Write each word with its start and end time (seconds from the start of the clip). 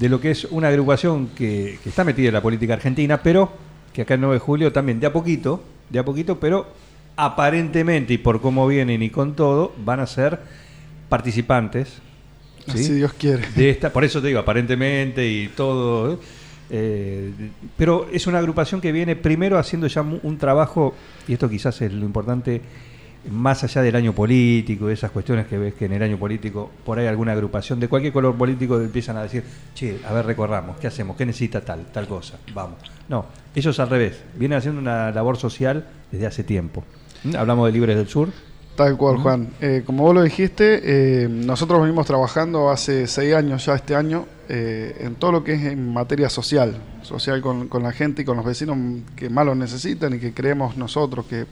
de 0.00 0.08
lo 0.08 0.18
que 0.18 0.30
es 0.30 0.44
una 0.46 0.68
agrupación 0.68 1.28
que, 1.28 1.78
que 1.82 1.90
está 1.90 2.04
metida 2.04 2.28
en 2.28 2.34
la 2.34 2.40
política 2.40 2.72
argentina, 2.72 3.22
pero 3.22 3.52
que 3.92 4.02
acá 4.02 4.14
en 4.14 4.22
9 4.22 4.36
de 4.36 4.40
julio 4.40 4.72
también 4.72 4.98
de 4.98 5.06
a 5.06 5.12
poquito, 5.12 5.62
de 5.90 5.98
a 5.98 6.04
poquito, 6.04 6.40
pero 6.40 6.72
aparentemente 7.16 8.14
y 8.14 8.18
por 8.18 8.40
cómo 8.40 8.66
vienen 8.66 9.02
y 9.02 9.10
con 9.10 9.36
todo, 9.36 9.74
van 9.84 10.00
a 10.00 10.06
ser 10.06 10.40
participantes. 11.10 11.98
¿sí? 12.72 12.82
Si 12.82 12.94
Dios 12.94 13.12
quiere. 13.12 13.46
de 13.54 13.68
esta, 13.68 13.92
por 13.92 14.02
eso 14.02 14.22
te 14.22 14.28
digo, 14.28 14.40
aparentemente 14.40 15.28
y 15.28 15.48
todo. 15.48 16.14
¿eh? 16.14 16.18
Eh, 16.70 17.32
pero 17.76 18.08
es 18.10 18.26
una 18.26 18.38
agrupación 18.38 18.80
que 18.80 18.92
viene 18.92 19.16
primero 19.16 19.58
haciendo 19.58 19.86
ya 19.86 20.00
un 20.00 20.38
trabajo, 20.38 20.94
y 21.28 21.34
esto 21.34 21.50
quizás 21.50 21.82
es 21.82 21.92
lo 21.92 22.06
importante, 22.06 22.62
más 23.28 23.62
allá 23.64 23.82
del 23.82 23.96
año 23.96 24.14
político, 24.14 24.86
de 24.86 24.94
esas 24.94 25.10
cuestiones 25.10 25.46
que 25.46 25.58
ves 25.58 25.74
que 25.74 25.84
en 25.84 25.92
el 25.92 26.02
año 26.02 26.16
político, 26.16 26.70
por 26.84 26.98
ahí 26.98 27.06
alguna 27.06 27.32
agrupación 27.32 27.78
de 27.78 27.88
cualquier 27.88 28.12
color 28.12 28.34
político 28.34 28.80
empiezan 28.80 29.16
a 29.16 29.22
decir, 29.22 29.44
che, 29.74 30.00
a 30.08 30.12
ver, 30.12 30.26
recorramos, 30.26 30.78
¿qué 30.78 30.86
hacemos? 30.86 31.16
¿Qué 31.16 31.26
necesita 31.26 31.60
tal, 31.60 31.86
tal 31.92 32.06
cosa? 32.06 32.38
Vamos. 32.54 32.78
No, 33.08 33.26
ellos 33.54 33.78
al 33.78 33.90
revés, 33.90 34.22
vienen 34.36 34.58
haciendo 34.58 34.80
una 34.80 35.10
labor 35.10 35.36
social 35.36 35.86
desde 36.10 36.26
hace 36.26 36.44
tiempo. 36.44 36.84
¿Mm? 37.24 37.36
Hablamos 37.36 37.66
de 37.66 37.72
Libres 37.72 37.96
del 37.96 38.08
Sur. 38.08 38.28
Tal 38.76 38.96
cual, 38.96 39.18
Juan. 39.18 39.48
Eh, 39.60 39.82
como 39.84 40.04
vos 40.04 40.14
lo 40.14 40.22
dijiste, 40.22 40.80
eh, 41.24 41.28
nosotros 41.28 41.82
venimos 41.82 42.06
trabajando 42.06 42.70
hace 42.70 43.06
seis 43.06 43.34
años 43.34 43.66
ya 43.66 43.74
este 43.74 43.94
año 43.94 44.24
eh, 44.48 44.96
en 45.00 45.16
todo 45.16 45.32
lo 45.32 45.44
que 45.44 45.52
es 45.52 45.62
en 45.64 45.92
materia 45.92 46.30
social, 46.30 46.76
social 47.02 47.42
con, 47.42 47.68
con 47.68 47.82
la 47.82 47.92
gente 47.92 48.22
y 48.22 48.24
con 48.24 48.38
los 48.38 48.46
vecinos 48.46 48.78
que 49.16 49.28
más 49.28 49.44
lo 49.44 49.54
necesitan 49.54 50.14
y 50.14 50.18
que 50.18 50.32
creemos 50.32 50.78
nosotros 50.78 51.26
que 51.26 51.44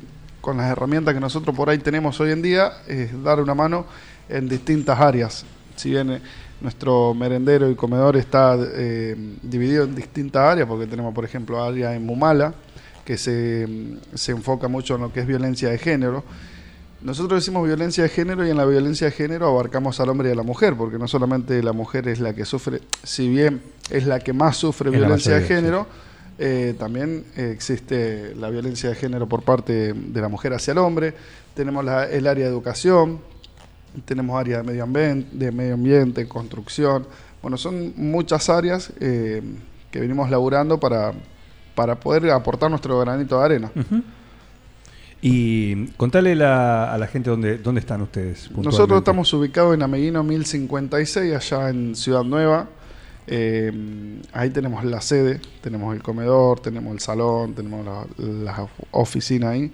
con 0.48 0.56
las 0.56 0.70
herramientas 0.70 1.12
que 1.12 1.20
nosotros 1.20 1.54
por 1.54 1.68
ahí 1.68 1.76
tenemos 1.76 2.18
hoy 2.20 2.30
en 2.30 2.40
día 2.40 2.78
es 2.86 3.22
dar 3.22 3.38
una 3.38 3.54
mano 3.54 3.84
en 4.30 4.48
distintas 4.48 4.98
áreas. 4.98 5.44
Si 5.76 5.90
bien 5.90 6.10
eh, 6.10 6.22
nuestro 6.62 7.12
merendero 7.12 7.70
y 7.70 7.74
comedor 7.74 8.16
está 8.16 8.56
eh, 8.58 9.14
dividido 9.42 9.84
en 9.84 9.94
distintas 9.94 10.40
áreas, 10.40 10.66
porque 10.66 10.86
tenemos, 10.86 11.14
por 11.14 11.26
ejemplo, 11.26 11.62
área 11.62 11.94
en 11.94 12.06
Mumala, 12.06 12.54
que 13.04 13.18
se, 13.18 13.68
se 14.14 14.32
enfoca 14.32 14.68
mucho 14.68 14.94
en 14.94 15.02
lo 15.02 15.12
que 15.12 15.20
es 15.20 15.26
violencia 15.26 15.68
de 15.68 15.76
género. 15.76 16.24
Nosotros 17.02 17.42
decimos 17.42 17.66
violencia 17.66 18.04
de 18.04 18.08
género 18.08 18.46
y 18.46 18.48
en 18.48 18.56
la 18.56 18.64
violencia 18.64 19.08
de 19.08 19.12
género 19.12 19.48
abarcamos 19.48 20.00
al 20.00 20.08
hombre 20.08 20.30
y 20.30 20.32
a 20.32 20.34
la 20.34 20.44
mujer, 20.44 20.76
porque 20.78 20.96
no 20.96 21.08
solamente 21.08 21.62
la 21.62 21.74
mujer 21.74 22.08
es 22.08 22.20
la 22.20 22.32
que 22.32 22.46
sufre, 22.46 22.80
si 23.02 23.28
bien 23.28 23.60
es 23.90 24.06
la 24.06 24.20
que 24.20 24.32
más 24.32 24.56
sufre 24.56 24.88
violencia 24.88 25.34
de 25.34 25.46
sí. 25.46 25.88
Eh, 26.38 26.74
también 26.78 27.24
existe 27.36 28.34
la 28.36 28.48
violencia 28.50 28.88
de 28.90 28.94
género 28.94 29.28
por 29.28 29.42
parte 29.42 29.92
de 29.92 30.20
la 30.20 30.28
mujer 30.28 30.52
hacia 30.54 30.72
el 30.72 30.78
hombre. 30.78 31.14
Tenemos 31.54 31.84
la- 31.84 32.04
el 32.08 32.26
área 32.26 32.44
de 32.44 32.50
educación, 32.50 33.18
tenemos 34.04 34.38
área 34.38 34.58
de 34.58 34.62
medio 34.62 34.84
ambiente, 34.84 35.28
de 35.36 35.50
medio 35.52 35.74
ambiente 35.74 36.28
construcción. 36.28 37.06
Bueno, 37.42 37.56
son 37.56 37.92
muchas 37.96 38.48
áreas 38.48 38.92
eh, 39.00 39.42
que 39.90 40.00
venimos 40.00 40.30
laburando 40.30 40.78
para, 40.78 41.12
para 41.74 41.98
poder 41.98 42.30
aportar 42.30 42.70
nuestro 42.70 42.98
granito 43.00 43.38
de 43.38 43.44
arena. 43.44 43.70
Y 45.20 45.86
contale 45.96 46.36
la- 46.36 46.92
a 46.92 46.98
la 46.98 47.06
gente 47.08 47.30
dónde, 47.30 47.58
dónde 47.58 47.80
están 47.80 48.00
ustedes. 48.02 48.48
Nosotros 48.70 48.98
estamos 48.98 49.32
ubicados 49.32 49.74
en 49.74 49.82
Ameguino 49.82 50.22
1056, 50.22 51.34
allá 51.34 51.70
en 51.70 51.96
Ciudad 51.96 52.22
Nueva. 52.22 52.68
Eh, 53.30 54.20
ahí 54.32 54.50
tenemos 54.50 54.84
la 54.84 55.00
sede, 55.00 55.40
tenemos 55.60 55.94
el 55.94 56.02
comedor, 56.02 56.60
tenemos 56.60 56.92
el 56.94 57.00
salón, 57.00 57.54
tenemos 57.54 57.84
la, 57.84 58.06
la 58.16 58.68
oficina 58.90 59.50
ahí. 59.50 59.70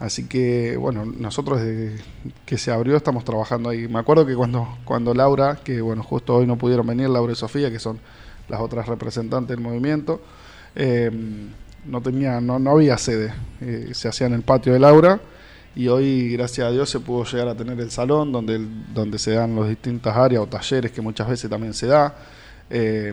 Así 0.00 0.26
que, 0.26 0.76
bueno, 0.76 1.04
nosotros 1.04 1.60
desde 1.60 2.02
que 2.44 2.58
se 2.58 2.72
abrió 2.72 2.96
estamos 2.96 3.24
trabajando 3.24 3.68
ahí. 3.68 3.86
Me 3.88 3.98
acuerdo 3.98 4.26
que 4.26 4.34
cuando, 4.34 4.78
cuando 4.84 5.14
Laura, 5.14 5.60
que 5.62 5.80
bueno, 5.80 6.02
justo 6.02 6.34
hoy 6.34 6.46
no 6.46 6.56
pudieron 6.56 6.86
venir, 6.86 7.08
Laura 7.08 7.32
y 7.32 7.36
Sofía, 7.36 7.70
que 7.70 7.78
son 7.78 8.00
las 8.48 8.60
otras 8.60 8.86
representantes 8.88 9.56
del 9.56 9.64
movimiento, 9.64 10.20
eh, 10.74 11.10
no 11.84 12.00
tenía, 12.00 12.40
no, 12.40 12.58
no 12.58 12.70
había 12.70 12.98
sede. 12.98 13.32
Eh, 13.60 13.90
se 13.92 14.08
hacía 14.08 14.26
en 14.26 14.32
el 14.34 14.42
patio 14.42 14.72
de 14.72 14.80
Laura 14.80 15.20
y 15.76 15.88
hoy, 15.88 16.32
gracias 16.32 16.66
a 16.66 16.70
Dios, 16.70 16.90
se 16.90 17.00
pudo 17.00 17.24
llegar 17.24 17.48
a 17.48 17.54
tener 17.54 17.78
el 17.80 17.90
salón 17.90 18.32
donde, 18.32 18.60
donde 18.92 19.18
se 19.18 19.32
dan 19.32 19.54
las 19.56 19.68
distintas 19.68 20.16
áreas 20.16 20.42
o 20.42 20.46
talleres 20.46 20.90
que 20.90 21.00
muchas 21.00 21.28
veces 21.28 21.50
también 21.50 21.74
se 21.74 21.86
da. 21.86 22.14
Eh, 22.70 23.12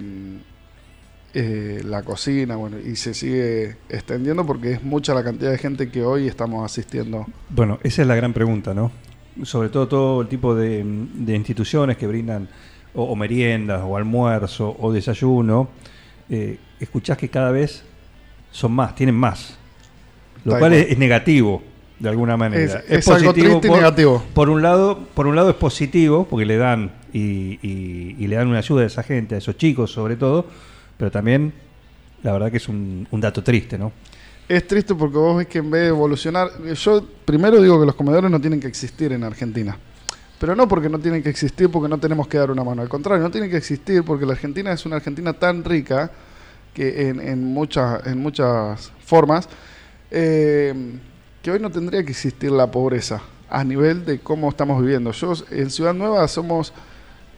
eh, 1.33 1.81
la 1.85 2.03
cocina, 2.03 2.57
bueno, 2.57 2.77
y 2.79 2.95
se 2.97 3.13
sigue 3.13 3.77
extendiendo 3.89 4.45
porque 4.45 4.73
es 4.73 4.83
mucha 4.83 5.13
la 5.13 5.23
cantidad 5.23 5.51
de 5.51 5.57
gente 5.57 5.89
que 5.89 6.03
hoy 6.03 6.27
estamos 6.27 6.65
asistiendo. 6.65 7.25
Bueno, 7.49 7.79
esa 7.83 8.01
es 8.01 8.07
la 8.07 8.15
gran 8.15 8.33
pregunta, 8.33 8.73
¿no? 8.73 8.91
Sobre 9.43 9.69
todo 9.69 9.87
todo 9.87 10.21
el 10.21 10.27
tipo 10.27 10.53
de, 10.55 10.83
de 10.85 11.35
instituciones 11.35 11.95
que 11.95 12.05
brindan 12.05 12.49
o, 12.93 13.03
o 13.05 13.15
meriendas 13.15 13.81
o 13.85 13.95
almuerzo 13.95 14.75
o 14.77 14.91
desayuno, 14.91 15.69
eh, 16.29 16.57
escuchás 16.81 17.17
que 17.17 17.29
cada 17.29 17.51
vez 17.51 17.83
son 18.51 18.73
más, 18.73 18.93
tienen 18.95 19.15
más. 19.15 19.57
Lo 20.43 20.57
cual 20.59 20.73
es, 20.73 20.91
es 20.91 20.97
negativo, 20.97 21.63
de 21.97 22.09
alguna 22.09 22.35
manera. 22.35 22.83
Es- 22.89 22.91
es 22.91 23.07
algo 23.07 23.31
triste 23.31 23.67
y 23.69 23.71
negativo. 23.71 24.21
Por 24.33 24.49
un, 24.49 24.61
lado, 24.61 24.99
por 25.13 25.27
un 25.27 25.35
lado 25.37 25.51
es 25.51 25.55
positivo, 25.55 26.27
porque 26.29 26.45
le 26.45 26.57
dan 26.57 26.91
y, 27.13 27.59
y- 27.61 28.27
le 28.27 28.35
dan 28.35 28.47
una 28.47 28.59
ayuda 28.59 28.83
a 28.83 28.85
esa 28.87 29.03
gente, 29.03 29.35
a 29.35 29.37
esos 29.37 29.57
chicos 29.57 29.91
sobre 29.91 30.15
todo, 30.15 30.45
pero 30.97 31.11
también 31.11 31.53
la 32.23 32.31
verdad 32.33 32.51
que 32.51 32.57
es 32.57 32.67
un, 32.69 33.07
un 33.11 33.21
dato 33.21 33.43
triste, 33.43 33.77
¿no? 33.77 33.91
Es 34.47 34.67
triste 34.67 34.93
porque 34.95 35.17
vos 35.17 35.37
ves 35.37 35.47
que 35.47 35.59
en 35.59 35.71
vez 35.71 35.81
de 35.83 35.87
evolucionar, 35.89 36.49
yo 36.73 37.05
primero 37.25 37.61
digo 37.61 37.79
que 37.79 37.85
los 37.85 37.95
comedores 37.95 38.29
no 38.29 38.39
tienen 38.41 38.59
que 38.59 38.67
existir 38.67 39.11
en 39.13 39.23
Argentina. 39.23 39.77
Pero 40.39 40.55
no 40.55 40.67
porque 40.67 40.89
no 40.89 40.97
tienen 40.99 41.21
que 41.21 41.29
existir 41.29 41.69
porque 41.69 41.87
no 41.87 41.99
tenemos 41.99 42.27
que 42.27 42.37
dar 42.37 42.49
una 42.51 42.63
mano. 42.63 42.81
Al 42.81 42.89
contrario, 42.89 43.23
no 43.23 43.29
tienen 43.31 43.49
que 43.49 43.57
existir 43.57 44.03
porque 44.03 44.25
la 44.25 44.33
Argentina 44.33 44.71
es 44.71 44.85
una 44.85 44.95
Argentina 44.97 45.33
tan 45.33 45.63
rica 45.63 46.11
que 46.73 47.09
en, 47.09 47.19
en, 47.19 47.43
muchas, 47.45 48.05
en 48.07 48.17
muchas 48.17 48.91
formas 49.05 49.47
eh, 50.09 50.73
que 51.41 51.51
hoy 51.51 51.59
no 51.59 51.69
tendría 51.69 52.03
que 52.03 52.11
existir 52.11 52.51
la 52.51 52.69
pobreza 52.69 53.21
a 53.49 53.63
nivel 53.63 54.03
de 54.05 54.19
cómo 54.19 54.49
estamos 54.49 54.81
viviendo. 54.81 55.11
Yo 55.11 55.33
en 55.51 55.69
Ciudad 55.69 55.93
Nueva 55.93 56.27
somos 56.27 56.73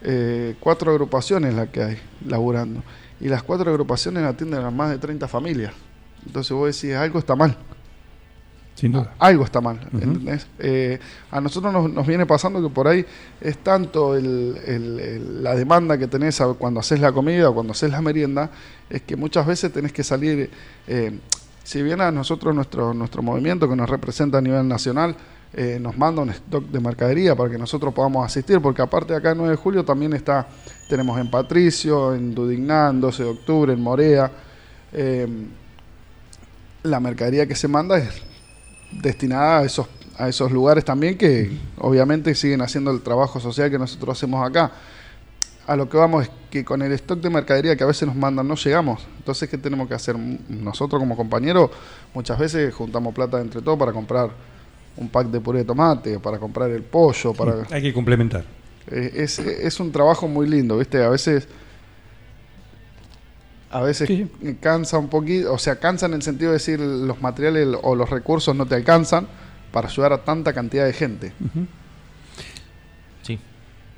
eh, 0.04 0.56
cuatro 0.60 0.92
agrupaciones 0.92 1.54
las 1.54 1.70
que 1.70 1.82
hay 1.84 1.98
laburando. 2.28 2.84
Y 3.20 3.30
las 3.30 3.42
cuatro 3.44 3.70
agrupaciones 3.72 4.24
atienden 4.24 4.62
a 4.64 4.72
más 4.72 4.90
de 4.92 4.98
30 4.98 5.28
familias. 5.28 5.74
Entonces 6.26 6.52
vos 6.52 6.76
decís, 6.80 6.96
algo 6.96 7.20
está 7.20 7.36
mal. 7.36 7.56
Sin 8.76 8.92
duda. 8.92 9.14
Algo 9.20 9.44
está 9.46 9.62
mal. 9.62 9.80
Eh, 10.60 11.00
a 11.30 11.40
nosotros 11.40 11.72
nos, 11.72 11.92
nos 11.92 12.08
viene 12.08 12.26
pasando 12.26 12.62
que 12.62 12.74
por 12.74 12.88
ahí 12.88 13.06
es 13.40 13.58
tanto 13.60 14.16
el- 14.16 14.58
el- 14.66 15.00
el- 15.00 15.44
la 15.44 15.56
demanda 15.56 15.98
que 15.98 16.08
tenés 16.08 16.42
cuando 16.58 16.80
haces 16.80 17.00
la 17.00 17.12
comida 17.12 17.50
o 17.50 17.54
cuando 17.54 17.72
haces 17.72 17.92
la 17.92 18.02
merienda, 18.02 18.50
es 18.90 19.04
que 19.04 19.16
muchas 19.16 19.46
veces 19.46 19.72
tenés 19.72 19.94
que 19.94 20.04
salir, 20.04 20.50
eh, 20.88 21.20
si 21.64 21.84
bien 21.84 22.02
a 22.02 22.12
nosotros 22.12 22.54
nuestro, 22.56 22.94
nuestro 22.96 23.22
movimiento 23.22 23.70
que 23.70 23.76
nos 23.76 23.90
representa 23.90 24.40
a 24.40 24.42
nivel 24.42 24.68
nacional, 24.68 25.16
eh, 25.56 25.78
nos 25.80 25.98
manda 25.98 26.22
un 26.22 26.30
stock 26.32 26.66
de 26.66 26.80
mercadería 26.80 27.36
para 27.36 27.50
que 27.50 27.58
nosotros 27.58 27.94
podamos 27.94 28.26
asistir, 28.26 28.60
porque 28.60 28.82
aparte 28.82 29.14
de 29.14 29.20
acá 29.20 29.32
en 29.32 29.38
9 29.38 29.52
de 29.52 29.58
julio 29.58 29.86
también 29.86 30.14
está, 30.14 30.48
tenemos 30.90 31.20
en 31.20 31.30
Patricio, 31.30 32.16
en 32.16 32.34
Dudignan, 32.34 33.00
12 33.00 33.24
de 33.24 33.30
octubre, 33.30 33.74
en 33.74 33.82
Morea. 33.82 34.32
eh, 34.92 35.28
la 36.84 37.00
mercadería 37.00 37.48
que 37.48 37.56
se 37.56 37.68
manda 37.68 37.98
es 37.98 38.10
destinada 38.92 39.60
a 39.60 39.64
esos, 39.64 39.88
a 40.18 40.28
esos 40.28 40.52
lugares 40.52 40.84
también 40.84 41.18
que 41.18 41.58
obviamente 41.78 42.36
siguen 42.36 42.62
haciendo 42.62 42.92
el 42.92 43.02
trabajo 43.02 43.40
social 43.40 43.72
que 43.72 43.80
nosotros 43.80 44.18
hacemos 44.18 44.46
acá. 44.46 44.72
A 45.66 45.78
lo 45.78 45.88
que 45.88 45.96
vamos 45.96 46.24
es 46.24 46.32
que 46.52 46.66
con 46.66 46.82
el 46.82 46.92
stock 46.92 47.22
de 47.22 47.30
mercadería 47.30 47.78
que 47.78 47.84
a 47.86 47.88
veces 47.88 48.06
nos 48.06 48.18
mandan 48.18 48.48
no 48.48 48.56
llegamos. 48.56 49.08
Entonces, 49.18 49.48
¿qué 49.50 49.58
tenemos 49.58 49.88
que 49.88 49.94
hacer? 49.94 50.18
Nosotros 50.18 51.00
como 51.00 51.16
compañeros 51.16 51.72
muchas 52.14 52.38
veces 52.38 52.74
juntamos 52.74 53.16
plata 53.16 53.40
entre 53.40 53.62
todos 53.62 53.80
para 53.80 53.94
comprar 53.94 54.32
un 54.98 55.10
pack 55.10 55.28
de 55.28 55.40
puré 55.42 55.60
de 55.60 55.66
tomate, 55.66 56.20
para 56.20 56.38
comprar 56.40 56.70
el 56.70 56.84
pollo, 56.84 57.34
para... 57.34 57.66
Hay 57.72 57.82
que 57.82 57.94
complementar. 57.94 58.44
Eh, 58.92 59.12
es, 59.16 59.40
es 59.40 59.80
un 59.80 59.92
trabajo 59.92 60.28
muy 60.28 60.48
lindo, 60.48 60.78
¿viste? 60.78 61.04
A 61.04 61.10
veces. 61.10 61.48
A 63.72 63.82
veces 63.82 64.08
Sí. 64.08 64.28
cansa 64.62 65.00
un 65.00 65.08
poquito, 65.10 65.52
o 65.52 65.58
sea, 65.58 65.78
cansa 65.78 66.06
en 66.06 66.14
el 66.14 66.22
sentido 66.22 66.52
de 66.52 66.58
decir 66.58 66.80
los 66.80 67.22
materiales 67.22 67.68
o 67.82 67.96
los 67.96 68.08
recursos 68.10 68.56
no 68.56 68.68
te 68.68 68.76
alcanzan 68.76 69.28
para 69.72 69.88
ayudar 69.88 70.14
a 70.14 70.24
tanta 70.24 70.54
cantidad 70.54 70.86
de 70.86 70.94
gente. 70.94 71.34
Sí. 73.24 73.40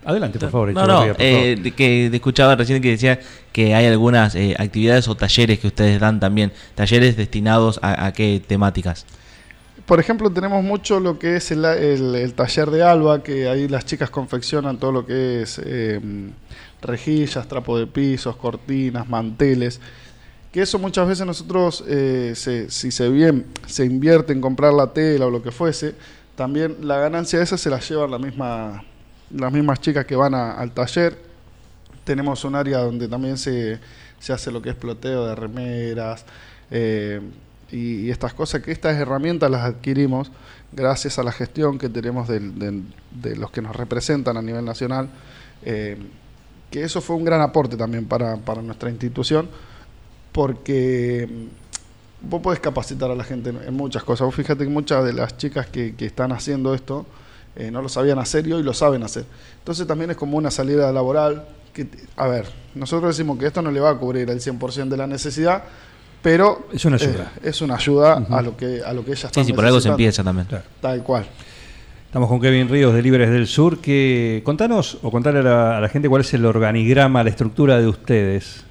Adelante, 0.05 0.39
por 0.39 0.49
favor. 0.51 0.71
No, 0.71 0.87
no, 0.87 1.03
Echeverría, 1.03 1.13
por 1.13 1.21
favor. 1.25 1.45
eh, 1.47 1.55
de 1.61 1.71
que 1.71 2.05
escuchaba 2.13 2.55
recién 2.55 2.81
que 2.81 2.91
decía 2.91 3.19
que 3.51 3.75
hay 3.75 3.85
algunas 3.87 4.35
eh, 4.35 4.55
actividades 4.57 5.09
o 5.09 5.15
talleres 5.15 5.59
que 5.59 5.67
ustedes 5.67 5.99
dan 5.99 6.21
también, 6.21 6.53
talleres 6.75 7.17
destinados 7.17 7.79
a, 7.81 8.05
a 8.05 8.13
qué 8.13 8.41
temáticas. 8.47 9.05
Por 9.85 9.99
ejemplo, 9.99 10.31
tenemos 10.31 10.63
mucho 10.63 10.99
lo 10.99 11.19
que 11.19 11.35
es 11.35 11.51
el, 11.51 12.33
taller 12.35 12.71
de 12.71 12.81
Alba, 12.81 13.21
que 13.21 13.47
ahí 13.47 13.67
las 13.67 13.85
chicas 13.85 14.09
confeccionan 14.09 14.79
todo 14.79 14.91
lo 14.91 15.05
que 15.05 15.43
es 15.43 15.61
eh, 15.63 15.99
rejillas, 16.81 17.47
trapo 17.47 17.77
de 17.77 17.85
pisos, 17.85 18.35
cortinas, 18.35 19.07
manteles. 19.07 19.79
Que 20.51 20.61
eso 20.63 20.79
muchas 20.79 21.07
veces 21.07 21.25
nosotros, 21.27 21.83
eh, 21.87 22.33
se- 22.35 22.71
si 22.71 22.89
se 22.89 23.09
bien 23.09 23.45
se 23.67 23.85
invierte 23.85 24.33
en 24.33 24.41
comprar 24.41 24.73
la 24.73 24.91
tela 24.91 25.27
o 25.27 25.29
lo 25.29 25.43
que 25.43 25.51
fuese, 25.51 25.93
también 26.35 26.77
la 26.81 26.97
ganancia 26.97 27.37
de 27.39 27.45
esa 27.45 27.57
se 27.57 27.69
la 27.69 27.79
llevan 27.79 28.09
la 28.09 28.17
misma, 28.17 28.83
las 29.29 29.51
mismas 29.53 29.79
chicas 29.81 30.05
que 30.05 30.15
van 30.15 30.33
al 30.33 30.71
taller. 30.71 31.15
Tenemos 32.03 32.43
un 32.43 32.55
área 32.55 32.79
donde 32.79 33.07
también 33.07 33.37
se, 33.37 33.79
se 34.19 34.33
hace 34.33 34.51
lo 34.51 34.61
que 34.61 34.69
es 34.69 34.75
ploteo 34.75 35.27
de 35.27 35.35
remeras 35.35 36.25
eh, 36.71 37.21
y, 37.75 38.09
estas 38.09 38.33
cosas, 38.33 38.61
que 38.61 38.71
estas 38.71 38.95
herramientas 38.95 39.51
las 39.51 39.63
adquirimos 39.63 40.31
gracias 40.71 41.19
a 41.19 41.23
la 41.23 41.31
gestión 41.31 41.77
que 41.77 41.89
tenemos 41.89 42.27
de 42.27 43.35
los 43.35 43.51
que 43.51 43.61
nos 43.61 43.75
representan 43.75 44.37
a 44.37 44.41
nivel 44.41 44.63
nacional, 44.63 45.09
eh, 45.63 45.97
que 46.71 46.83
eso 46.83 47.01
fue 47.01 47.15
un 47.15 47.25
gran 47.25 47.41
aporte 47.41 47.75
también 47.75 48.05
para, 48.05 48.35
nuestra 48.61 48.89
institución, 48.89 49.49
porque 50.31 51.27
mm, 51.29 52.29
vos 52.29 52.41
podés 52.41 52.59
capacitar 52.59 53.11
a 53.11 53.15
la 53.15 53.23
gente 53.23 53.49
en, 53.49 53.73
muchas 53.73 54.03
cosas. 54.03 54.25
Vos 54.25 54.35
fíjate 54.35 54.63
que 54.63 54.69
muchas 54.69 55.03
de 55.03 55.13
las 55.13 55.37
chicas 55.37 55.67
que, 55.67 55.93
están 55.99 56.31
haciendo 56.31 56.73
esto 56.73 57.05
eh, 57.55 57.71
no 57.71 57.81
lo 57.81 57.89
sabían 57.89 58.19
hacer 58.19 58.47
y 58.47 58.53
hoy 58.53 58.63
lo 58.63 58.73
saben 58.73 59.03
hacer. 59.03 59.25
Entonces 59.59 59.87
también 59.87 60.11
es 60.11 60.17
como 60.17 60.37
una 60.37 60.51
salida 60.51 60.91
laboral. 60.91 61.45
A 62.15 62.27
ver, 62.27 62.47
nosotros 62.73 63.17
decimos 63.17 63.37
que 63.37 63.47
esto 63.47 63.61
no 63.61 63.69
le 63.69 63.81
va 63.81 63.89
a 63.89 63.97
cubrir 63.97 64.29
el 64.29 64.39
100% 64.39 64.87
de 64.87 64.97
la 64.97 65.07
necesidad, 65.07 65.63
pero 66.25 66.67
Es 66.73 66.83
una 66.85 66.95
ayuda. 66.95 67.31
eh, 67.43 67.49
es 67.49 67.61
una 67.61 67.75
ayuda 67.75 68.25
a 68.31 68.41
lo 68.41 68.57
que 68.57 68.81
a 68.83 68.91
lo 68.93 69.05
que 69.05 69.11
ellas 69.11 69.19
Sí, 69.21 69.25
están 69.27 69.45
sí, 69.45 69.53
por 69.53 69.63
algo 69.63 69.79
se 69.79 69.89
empieza 69.89 70.23
también. 70.23 70.47
Claro. 70.47 70.63
Tal 70.81 71.03
cual. 71.03 71.23
Estamos 72.07 72.27
con 72.27 72.41
Kevin 72.41 72.67
Ríos 72.67 72.95
de 72.95 73.03
Libres 73.03 73.29
del 73.29 73.45
Sur. 73.45 73.77
Que 73.79 74.41
contanos 74.43 74.97
o 75.03 75.11
contarle 75.11 75.41
a 75.41 75.43
la, 75.43 75.77
a 75.77 75.81
la 75.81 75.87
gente 75.89 76.09
cuál 76.09 76.21
es 76.21 76.33
el 76.33 76.43
organigrama, 76.45 77.23
la 77.23 77.29
estructura 77.29 77.79
de 77.79 77.87
ustedes. 77.87 78.63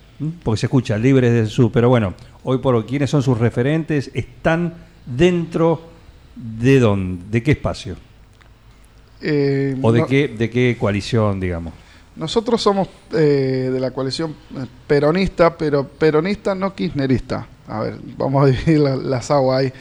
Porque 0.43 0.59
se 0.59 0.67
escucha 0.67 0.99
Libres 0.99 1.33
del 1.33 1.47
Sur, 1.49 1.71
pero 1.73 1.89
bueno, 1.89 2.15
hoy 2.43 2.59
por 2.59 2.75
hoy, 2.75 2.83
¿quiénes 2.89 3.09
son 3.11 3.23
sus 3.23 3.39
referentes? 3.39 4.11
¿Están 4.15 4.75
dentro 5.07 5.81
de 6.35 6.81
dónde? 6.81 7.25
¿De 7.31 7.43
qué 7.45 7.53
espacio? 7.53 7.95
Eh, 9.21 9.77
¿O 9.81 9.93
de, 9.93 10.01
no- 10.01 10.07
qué, 10.09 10.27
de 10.27 10.51
qué 10.51 10.77
coalición, 10.81 11.39
digamos? 11.39 11.73
Nosotros 12.17 12.63
somos 12.63 12.89
eh, 13.13 13.71
de 13.73 13.81
la 13.81 13.91
coalición 13.91 14.35
eh, 14.57 14.67
peronista, 14.87 15.57
pero 15.57 15.87
peronista 15.87 16.55
no 16.55 16.75
kirchnerista. 16.75 17.47
A 17.67 17.81
ver, 17.81 17.99
vamos 18.17 18.45
a 18.45 18.47
dividir 18.51 18.81
la- 18.81 18.97
las 18.97 19.31
aguas 19.31 19.61
ahí. 19.61 19.73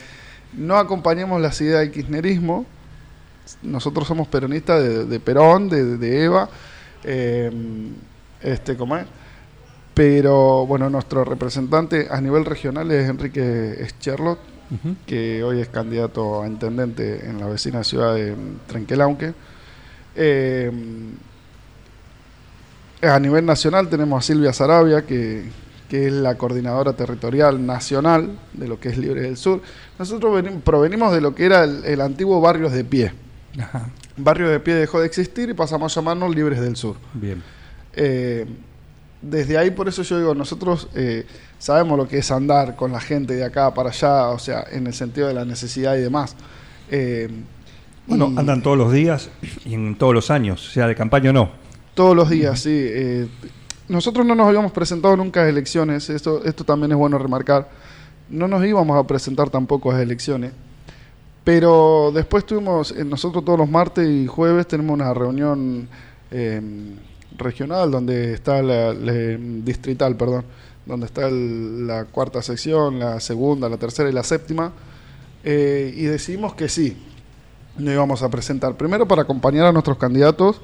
No 0.56 0.76
acompañamos 0.76 1.40
las 1.40 1.60
ideas 1.60 1.80
del 1.80 1.90
kirchnerismo. 1.92 2.66
Nosotros 3.62 4.08
somos 4.08 4.26
peronistas 4.28 4.82
de, 4.82 5.04
de 5.04 5.20
Perón, 5.20 5.68
de, 5.68 5.96
de 5.98 6.24
Eva, 6.24 6.48
eh, 7.04 7.52
este, 8.42 8.76
¿cómo 8.76 8.96
es? 8.96 9.04
Pero 9.92 10.66
bueno, 10.66 10.88
nuestro 10.90 11.24
representante 11.24 12.08
a 12.10 12.20
nivel 12.20 12.44
regional 12.46 12.90
es 12.90 13.08
Enrique 13.08 13.76
Scherlot, 13.86 14.38
que 15.06 15.44
hoy 15.44 15.60
es 15.60 15.68
candidato 15.68 16.42
a 16.42 16.48
intendente 16.48 17.28
en 17.28 17.38
la 17.38 17.46
vecina 17.46 17.84
ciudad 17.84 18.14
de 18.14 18.34
Trenquelauque. 18.66 19.34
Eh, 20.16 20.72
a 23.06 23.18
nivel 23.20 23.44
nacional 23.46 23.88
tenemos 23.88 24.24
a 24.24 24.26
Silvia 24.26 24.52
Sarabia, 24.52 25.06
que, 25.06 25.44
que 25.88 26.06
es 26.06 26.12
la 26.12 26.36
coordinadora 26.36 26.92
territorial 26.94 27.64
nacional 27.64 28.38
de 28.52 28.68
lo 28.68 28.78
que 28.80 28.88
es 28.90 28.98
Libre 28.98 29.22
del 29.22 29.36
Sur. 29.36 29.60
Nosotros 29.98 30.32
venim- 30.42 30.60
provenimos 30.60 31.12
de 31.12 31.20
lo 31.20 31.34
que 31.34 31.44
era 31.46 31.64
el, 31.64 31.84
el 31.84 32.00
antiguo 32.00 32.40
Barrios 32.40 32.72
de 32.72 32.84
Pie. 32.84 33.12
Ajá. 33.58 33.88
Barrios 34.16 34.50
de 34.50 34.60
Pie 34.60 34.74
dejó 34.74 35.00
de 35.00 35.06
existir 35.06 35.48
y 35.50 35.54
pasamos 35.54 35.96
a 35.96 36.00
llamarnos 36.00 36.34
Libres 36.34 36.60
del 36.60 36.76
Sur. 36.76 36.96
Bien. 37.14 37.42
Eh, 37.94 38.46
desde 39.22 39.56
ahí, 39.56 39.70
por 39.70 39.88
eso 39.88 40.02
yo 40.02 40.18
digo, 40.18 40.34
nosotros 40.34 40.88
eh, 40.94 41.26
sabemos 41.58 41.96
lo 41.96 42.06
que 42.06 42.18
es 42.18 42.30
andar 42.30 42.76
con 42.76 42.92
la 42.92 43.00
gente 43.00 43.34
de 43.34 43.44
acá 43.44 43.72
para 43.72 43.90
allá, 43.90 44.28
o 44.28 44.38
sea, 44.38 44.64
en 44.70 44.86
el 44.86 44.94
sentido 44.94 45.28
de 45.28 45.34
la 45.34 45.44
necesidad 45.44 45.96
y 45.96 46.00
demás. 46.00 46.36
Eh, 46.90 47.28
Bueno, 48.06 48.30
y 48.34 48.38
andan 48.38 48.62
todos 48.62 48.76
los 48.76 48.92
días 48.92 49.30
y 49.64 49.72
en 49.72 49.96
todos 49.96 50.12
los 50.12 50.30
años, 50.30 50.72
sea 50.72 50.86
de 50.86 50.94
campaña 50.94 51.30
o 51.30 51.32
no. 51.32 51.63
Todos 51.94 52.16
los 52.16 52.28
días, 52.30 52.60
sí. 52.60 52.70
eh, 52.72 53.28
nosotros 53.88 54.24
no 54.26 54.34
nos 54.34 54.46
habíamos 54.48 54.72
presentado 54.72 55.16
nunca 55.16 55.42
a 55.42 55.48
elecciones, 55.48 56.08
esto, 56.10 56.42
esto 56.44 56.64
también 56.64 56.92
es 56.92 56.98
bueno 56.98 57.18
remarcar. 57.18 57.68
No 58.30 58.48
nos 58.48 58.64
íbamos 58.64 58.98
a 58.98 59.06
presentar 59.06 59.50
tampoco 59.50 59.92
a 59.92 60.00
elecciones. 60.02 60.52
Pero 61.44 62.10
después 62.14 62.46
tuvimos, 62.46 62.92
eh, 62.92 63.04
nosotros 63.04 63.44
todos 63.44 63.58
los 63.58 63.68
martes 63.68 64.08
y 64.08 64.26
jueves 64.26 64.66
tenemos 64.66 64.94
una 64.94 65.12
reunión 65.12 65.86
eh, 66.30 66.60
regional 67.36 67.90
donde 67.90 68.32
está 68.32 68.62
la, 68.62 68.94
la- 68.94 69.36
distrital, 69.62 70.16
perdón, 70.16 70.44
donde 70.86 71.04
está 71.06 71.28
el- 71.28 71.86
la 71.86 72.06
cuarta 72.06 72.40
sección, 72.40 72.98
la 72.98 73.20
segunda, 73.20 73.68
la 73.68 73.76
tercera 73.76 74.08
y 74.08 74.12
la 74.12 74.22
séptima, 74.22 74.72
eh, 75.44 75.92
y 75.94 76.04
decidimos 76.04 76.54
que 76.54 76.70
sí, 76.70 76.96
nos 77.76 77.92
íbamos 77.92 78.22
a 78.22 78.30
presentar 78.30 78.74
primero 78.76 79.06
para 79.06 79.22
acompañar 79.22 79.66
a 79.66 79.72
nuestros 79.72 79.98
candidatos 79.98 80.62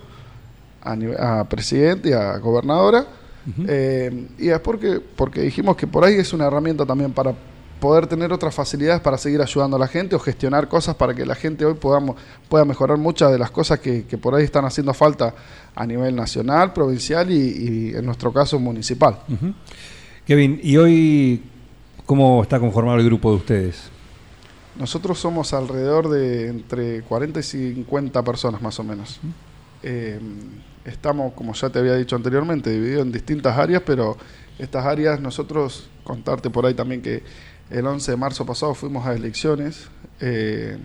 a, 0.82 1.40
a 1.40 1.48
presidente 1.48 2.10
y 2.10 2.12
a 2.12 2.38
gobernadora, 2.38 3.06
eh, 3.66 4.28
y 4.38 4.48
es 4.48 4.60
porque, 4.60 5.00
porque 5.00 5.40
dijimos 5.40 5.76
que 5.76 5.86
por 5.86 6.04
ahí 6.04 6.14
es 6.14 6.32
una 6.32 6.46
herramienta 6.46 6.84
también 6.84 7.12
para 7.12 7.34
poder 7.80 8.06
tener 8.06 8.32
otras 8.32 8.54
facilidades 8.54 9.00
para 9.00 9.16
seguir 9.16 9.40
ayudando 9.40 9.76
a 9.76 9.80
la 9.80 9.88
gente 9.88 10.14
o 10.14 10.18
gestionar 10.18 10.68
cosas 10.68 10.94
para 10.94 11.14
que 11.14 11.24
la 11.24 11.34
gente 11.34 11.64
hoy 11.64 11.74
podamos, 11.74 12.16
pueda 12.48 12.64
mejorar 12.64 12.98
muchas 12.98 13.32
de 13.32 13.38
las 13.38 13.50
cosas 13.50 13.80
que, 13.80 14.04
que 14.04 14.18
por 14.18 14.34
ahí 14.34 14.44
están 14.44 14.66
haciendo 14.66 14.92
falta 14.92 15.34
a 15.74 15.86
nivel 15.86 16.14
nacional, 16.14 16.72
provincial 16.74 17.30
y, 17.30 17.36
y 17.36 17.94
en 17.94 18.04
nuestro 18.04 18.32
caso 18.32 18.58
municipal. 18.58 19.18
Kevin, 20.26 20.60
¿y 20.62 20.76
hoy 20.76 21.42
cómo 22.04 22.42
está 22.42 22.60
conformado 22.60 22.98
el 22.98 23.06
grupo 23.06 23.30
de 23.30 23.36
ustedes? 23.36 23.90
Nosotros 24.78 25.18
somos 25.18 25.52
alrededor 25.52 26.08
de 26.08 26.48
entre 26.48 27.02
40 27.02 27.40
y 27.40 27.42
50 27.42 28.22
personas 28.22 28.62
más 28.62 28.78
o 28.78 28.84
menos. 28.84 29.18
Eh, 29.82 30.20
estamos, 30.84 31.32
como 31.34 31.52
ya 31.54 31.68
te 31.70 31.78
había 31.78 31.94
dicho 31.94 32.16
anteriormente, 32.16 32.70
divididos 32.70 33.02
en 33.06 33.12
distintas 33.12 33.56
áreas, 33.58 33.82
pero 33.84 34.16
estas 34.58 34.84
áreas 34.86 35.20
nosotros, 35.20 35.88
contarte 36.04 36.50
por 36.50 36.66
ahí 36.66 36.74
también 36.74 37.02
que 37.02 37.22
el 37.70 37.86
11 37.86 38.10
de 38.12 38.16
marzo 38.16 38.44
pasado 38.46 38.74
fuimos 38.74 39.06
a 39.06 39.14
elecciones 39.14 39.88
eh, 40.20 40.76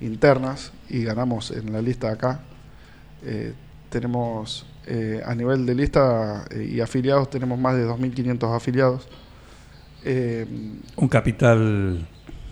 internas 0.00 0.72
y 0.88 1.02
ganamos 1.04 1.50
en 1.50 1.72
la 1.72 1.82
lista 1.82 2.10
acá. 2.10 2.40
Eh, 3.24 3.52
tenemos 3.90 4.64
eh, 4.86 5.20
a 5.26 5.34
nivel 5.34 5.66
de 5.66 5.74
lista 5.74 6.44
eh, 6.50 6.70
y 6.72 6.80
afiliados, 6.80 7.28
tenemos 7.30 7.58
más 7.58 7.76
de 7.76 7.86
2.500 7.86 8.56
afiliados. 8.56 9.08
Eh, 10.04 10.46
Un 10.96 11.08
capital 11.08 12.06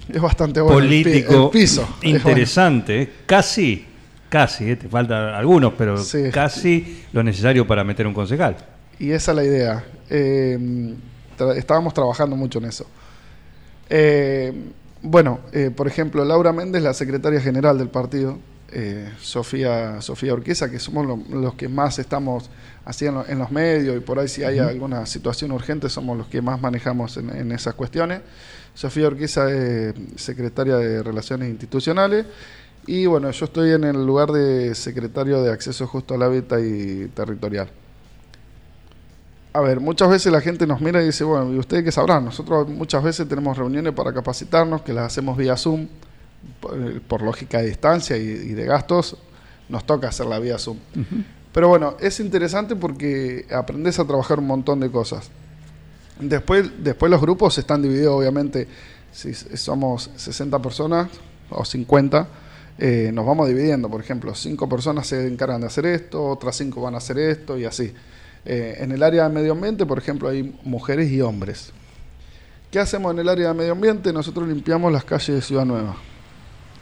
es 0.08 0.20
bastante 0.20 0.60
bueno 0.60 0.78
el 0.80 0.88
pi- 0.88 1.02
político 1.04 1.44
el 1.46 1.50
piso. 1.50 1.88
Interesante, 2.02 3.10
casi, 3.26 3.86
casi, 4.28 4.70
¿eh? 4.70 4.76
te 4.76 4.88
faltan 4.88 5.34
algunos, 5.34 5.72
pero 5.76 5.96
Sí. 5.98 6.30
casi 6.32 7.04
lo 7.12 7.22
necesario 7.22 7.66
para 7.66 7.84
meter 7.84 8.06
un 8.06 8.14
concejal. 8.14 8.56
Y 8.98 9.10
esa 9.12 9.32
es 9.32 9.36
la 9.36 9.44
idea. 9.44 9.84
Eh, 10.10 10.58
tra- 11.38 11.56
estábamos 11.56 11.94
trabajando 11.94 12.34
mucho 12.36 12.58
en 12.58 12.64
eso. 12.66 12.86
Eh, 13.90 14.52
bueno, 15.02 15.40
eh, 15.52 15.70
por 15.74 15.86
ejemplo, 15.86 16.24
Laura 16.24 16.52
Méndez, 16.52 16.82
la 16.82 16.94
secretaria 16.94 17.40
general 17.40 17.78
del 17.78 17.88
partido, 17.88 18.38
eh, 18.70 19.08
Sofía, 19.20 20.00
Sofía 20.02 20.34
Urquiza, 20.34 20.70
que 20.70 20.78
somos 20.78 21.06
lo- 21.06 21.22
los 21.40 21.54
que 21.54 21.68
más 21.68 21.98
estamos 21.98 22.50
así 22.84 23.06
en, 23.06 23.14
lo- 23.14 23.26
en 23.26 23.38
los 23.38 23.50
medios 23.50 23.96
y 23.96 24.00
por 24.00 24.18
ahí 24.18 24.28
si 24.28 24.42
hay 24.44 24.58
alguna 24.58 25.06
situación 25.06 25.52
urgente 25.52 25.88
somos 25.88 26.18
los 26.18 26.26
que 26.26 26.42
más 26.42 26.60
manejamos 26.60 27.16
en, 27.16 27.30
en 27.34 27.52
esas 27.52 27.74
cuestiones. 27.74 28.20
Sofía 28.74 29.06
Urquiza 29.08 29.50
es 29.50 29.94
secretaria 30.16 30.76
de 30.76 31.02
Relaciones 31.02 31.48
Institucionales 31.48 32.26
y 32.88 33.04
bueno, 33.04 33.30
yo 33.30 33.44
estoy 33.44 33.72
en 33.72 33.84
el 33.84 34.06
lugar 34.06 34.32
de 34.32 34.74
secretario 34.74 35.42
de 35.42 35.52
Acceso 35.52 35.86
Justo 35.86 36.14
al 36.14 36.22
Hábitat 36.22 36.58
y 36.60 37.08
Territorial. 37.08 37.68
A 39.52 39.60
ver, 39.60 39.78
muchas 39.78 40.08
veces 40.08 40.32
la 40.32 40.40
gente 40.40 40.66
nos 40.66 40.80
mira 40.80 41.02
y 41.02 41.06
dice, 41.06 41.22
bueno, 41.22 41.52
¿y 41.52 41.58
ustedes 41.58 41.84
qué 41.84 41.92
sabrán? 41.92 42.24
Nosotros 42.24 42.66
muchas 42.66 43.02
veces 43.02 43.28
tenemos 43.28 43.58
reuniones 43.58 43.92
para 43.92 44.14
capacitarnos, 44.14 44.80
que 44.80 44.94
las 44.94 45.04
hacemos 45.04 45.36
vía 45.36 45.54
Zoom, 45.58 45.86
por, 46.60 46.80
eh, 46.80 47.00
por 47.06 47.20
lógica 47.20 47.58
de 47.58 47.66
distancia 47.66 48.16
y, 48.16 48.22
y 48.22 48.54
de 48.54 48.64
gastos, 48.64 49.18
nos 49.68 49.84
toca 49.84 50.08
hacerla 50.08 50.38
vía 50.38 50.56
Zoom. 50.56 50.78
Pero 51.52 51.68
bueno, 51.68 51.94
es 52.00 52.20
interesante 52.20 52.74
porque 52.74 53.46
aprendes 53.50 53.98
a 53.98 54.06
trabajar 54.06 54.38
un 54.38 54.46
montón 54.46 54.80
de 54.80 54.90
cosas. 54.90 55.30
Después, 56.18 56.70
después 56.82 57.10
los 57.10 57.20
grupos 57.20 57.58
están 57.58 57.82
divididos, 57.82 58.14
obviamente, 58.14 58.66
si 59.12 59.34
somos 59.34 60.10
60 60.16 60.58
personas 60.62 61.10
o 61.50 61.66
50, 61.66 62.28
eh, 62.78 63.10
nos 63.12 63.26
vamos 63.26 63.48
dividiendo. 63.48 63.88
Por 63.90 64.00
ejemplo, 64.00 64.34
cinco 64.34 64.68
personas 64.68 65.06
se 65.06 65.26
encargan 65.26 65.60
de 65.60 65.66
hacer 65.66 65.86
esto, 65.86 66.24
otras 66.24 66.56
cinco 66.56 66.80
van 66.82 66.94
a 66.94 66.98
hacer 66.98 67.18
esto 67.18 67.58
y 67.58 67.64
así. 67.64 67.92
Eh, 68.44 68.78
en 68.80 68.92
el 68.92 69.02
área 69.02 69.28
de 69.28 69.34
medio 69.34 69.52
ambiente, 69.52 69.84
por 69.84 69.98
ejemplo, 69.98 70.28
hay 70.28 70.56
mujeres 70.64 71.10
y 71.10 71.20
hombres. 71.20 71.72
¿Qué 72.70 72.78
hacemos 72.78 73.12
en 73.12 73.18
el 73.20 73.28
área 73.28 73.48
de 73.48 73.54
medio 73.54 73.72
ambiente? 73.72 74.12
Nosotros 74.12 74.46
limpiamos 74.46 74.92
las 74.92 75.04
calles 75.04 75.36
de 75.36 75.42
Ciudad 75.42 75.64
Nueva. 75.64 75.96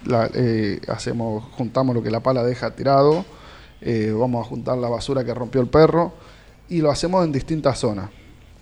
La- 0.04 0.30
eh, 0.34 0.80
hacemos, 0.88 1.44
juntamos 1.56 1.94
lo 1.94 2.02
que 2.02 2.10
la 2.10 2.20
pala 2.20 2.44
deja 2.44 2.74
tirado, 2.76 3.24
eh, 3.80 4.12
vamos 4.16 4.44
a 4.46 4.48
juntar 4.48 4.78
la 4.78 4.88
basura 4.88 5.24
que 5.24 5.34
rompió 5.34 5.60
el 5.60 5.68
perro 5.68 6.12
y 6.68 6.80
lo 6.80 6.90
hacemos 6.90 7.24
en 7.24 7.32
distintas 7.32 7.78
zonas. 7.78 8.10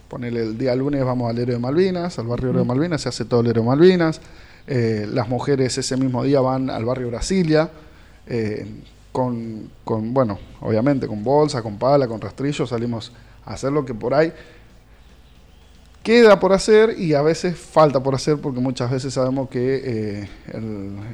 Ponele 0.08 0.42
el 0.42 0.58
día 0.58 0.74
lunes 0.74 1.04
vamos 1.04 1.28
al 1.30 1.38
héroe 1.38 1.54
de 1.54 1.60
Malvinas, 1.60 2.18
al 2.18 2.26
barrio 2.26 2.50
héroe 2.50 2.62
de 2.62 2.68
Malvinas, 2.68 3.00
se 3.02 3.08
hace 3.08 3.24
todo 3.24 3.40
el 3.40 3.48
héroe 3.48 3.62
de 3.62 3.68
Malvinas. 3.68 4.20
Eh, 4.66 5.06
las 5.12 5.28
mujeres 5.28 5.76
ese 5.76 5.96
mismo 5.96 6.22
día 6.24 6.40
van 6.40 6.70
al 6.70 6.84
barrio 6.84 7.08
Brasilia, 7.08 7.70
eh, 8.26 8.66
con, 9.12 9.70
con, 9.84 10.14
bueno, 10.14 10.38
obviamente 10.60 11.06
con 11.06 11.22
bolsa, 11.22 11.62
con 11.62 11.76
pala, 11.78 12.08
con 12.08 12.20
rastrillo, 12.20 12.66
salimos 12.66 13.12
a 13.44 13.54
hacer 13.54 13.72
lo 13.72 13.84
que 13.84 13.94
por 13.94 14.14
ahí 14.14 14.32
queda 16.04 16.38
por 16.38 16.52
hacer 16.52 16.96
y 16.98 17.14
a 17.14 17.22
veces 17.22 17.56
falta 17.56 18.02
por 18.02 18.14
hacer 18.14 18.36
porque 18.36 18.60
muchas 18.60 18.90
veces 18.90 19.14
sabemos 19.14 19.48
que 19.48 19.82
eh, 19.84 20.28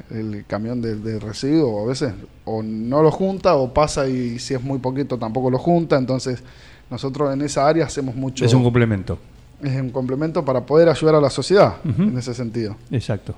el, 0.09 0.43
camión 0.47 0.81
de, 0.81 0.95
de 0.95 1.17
residuos 1.17 1.83
a 1.83 1.87
veces 1.87 2.13
o 2.43 2.61
no 2.61 3.01
lo 3.01 3.09
junta 3.09 3.55
o 3.55 3.73
pasa 3.73 4.07
y 4.09 4.37
si 4.37 4.53
es 4.53 4.61
muy 4.61 4.79
poquito 4.79 5.17
tampoco 5.17 5.49
lo 5.49 5.57
junta, 5.57 5.97
entonces 5.97 6.43
nosotros 6.89 7.33
en 7.33 7.41
esa 7.41 7.65
área 7.65 7.85
hacemos 7.85 8.15
mucho... 8.15 8.43
Es 8.43 8.53
un 8.53 8.63
complemento. 8.63 9.17
Es 9.63 9.81
un 9.81 9.89
complemento 9.89 10.43
para 10.45 10.65
poder 10.65 10.89
ayudar 10.89 11.15
a 11.15 11.21
la 11.21 11.29
sociedad 11.29 11.75
en 11.83 12.17
ese 12.17 12.33
sentido. 12.33 12.75
Exacto. 12.91 13.35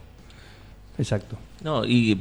Exacto. 0.98 1.38
No, 1.64 1.86
y 1.86 2.16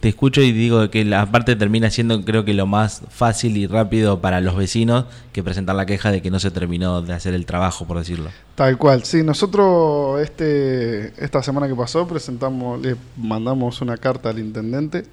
te 0.00 0.08
escucho 0.08 0.42
y 0.42 0.52
digo 0.52 0.90
que 0.90 1.04
la 1.04 1.30
parte 1.30 1.56
termina 1.56 1.90
siendo 1.90 2.22
creo 2.24 2.44
que 2.44 2.52
lo 2.52 2.66
más 2.66 3.02
fácil 3.08 3.56
y 3.56 3.66
rápido 3.66 4.20
para 4.20 4.40
los 4.40 4.56
vecinos 4.56 5.06
que 5.32 5.42
presentar 5.42 5.76
la 5.76 5.86
queja 5.86 6.10
de 6.10 6.20
que 6.20 6.30
no 6.30 6.40
se 6.40 6.50
terminó 6.50 7.00
de 7.00 7.12
hacer 7.12 7.32
el 7.32 7.46
trabajo, 7.46 7.86
por 7.86 7.98
decirlo. 7.98 8.30
Tal 8.56 8.76
cual, 8.76 9.04
sí, 9.04 9.22
nosotros 9.22 10.20
este, 10.20 11.14
esta 11.24 11.42
semana 11.42 11.68
que 11.68 11.74
pasó 11.74 12.06
presentamos, 12.06 12.80
le 12.80 12.96
mandamos 13.16 13.80
una 13.80 13.96
carta 13.96 14.30
al 14.30 14.38
intendente 14.38 15.04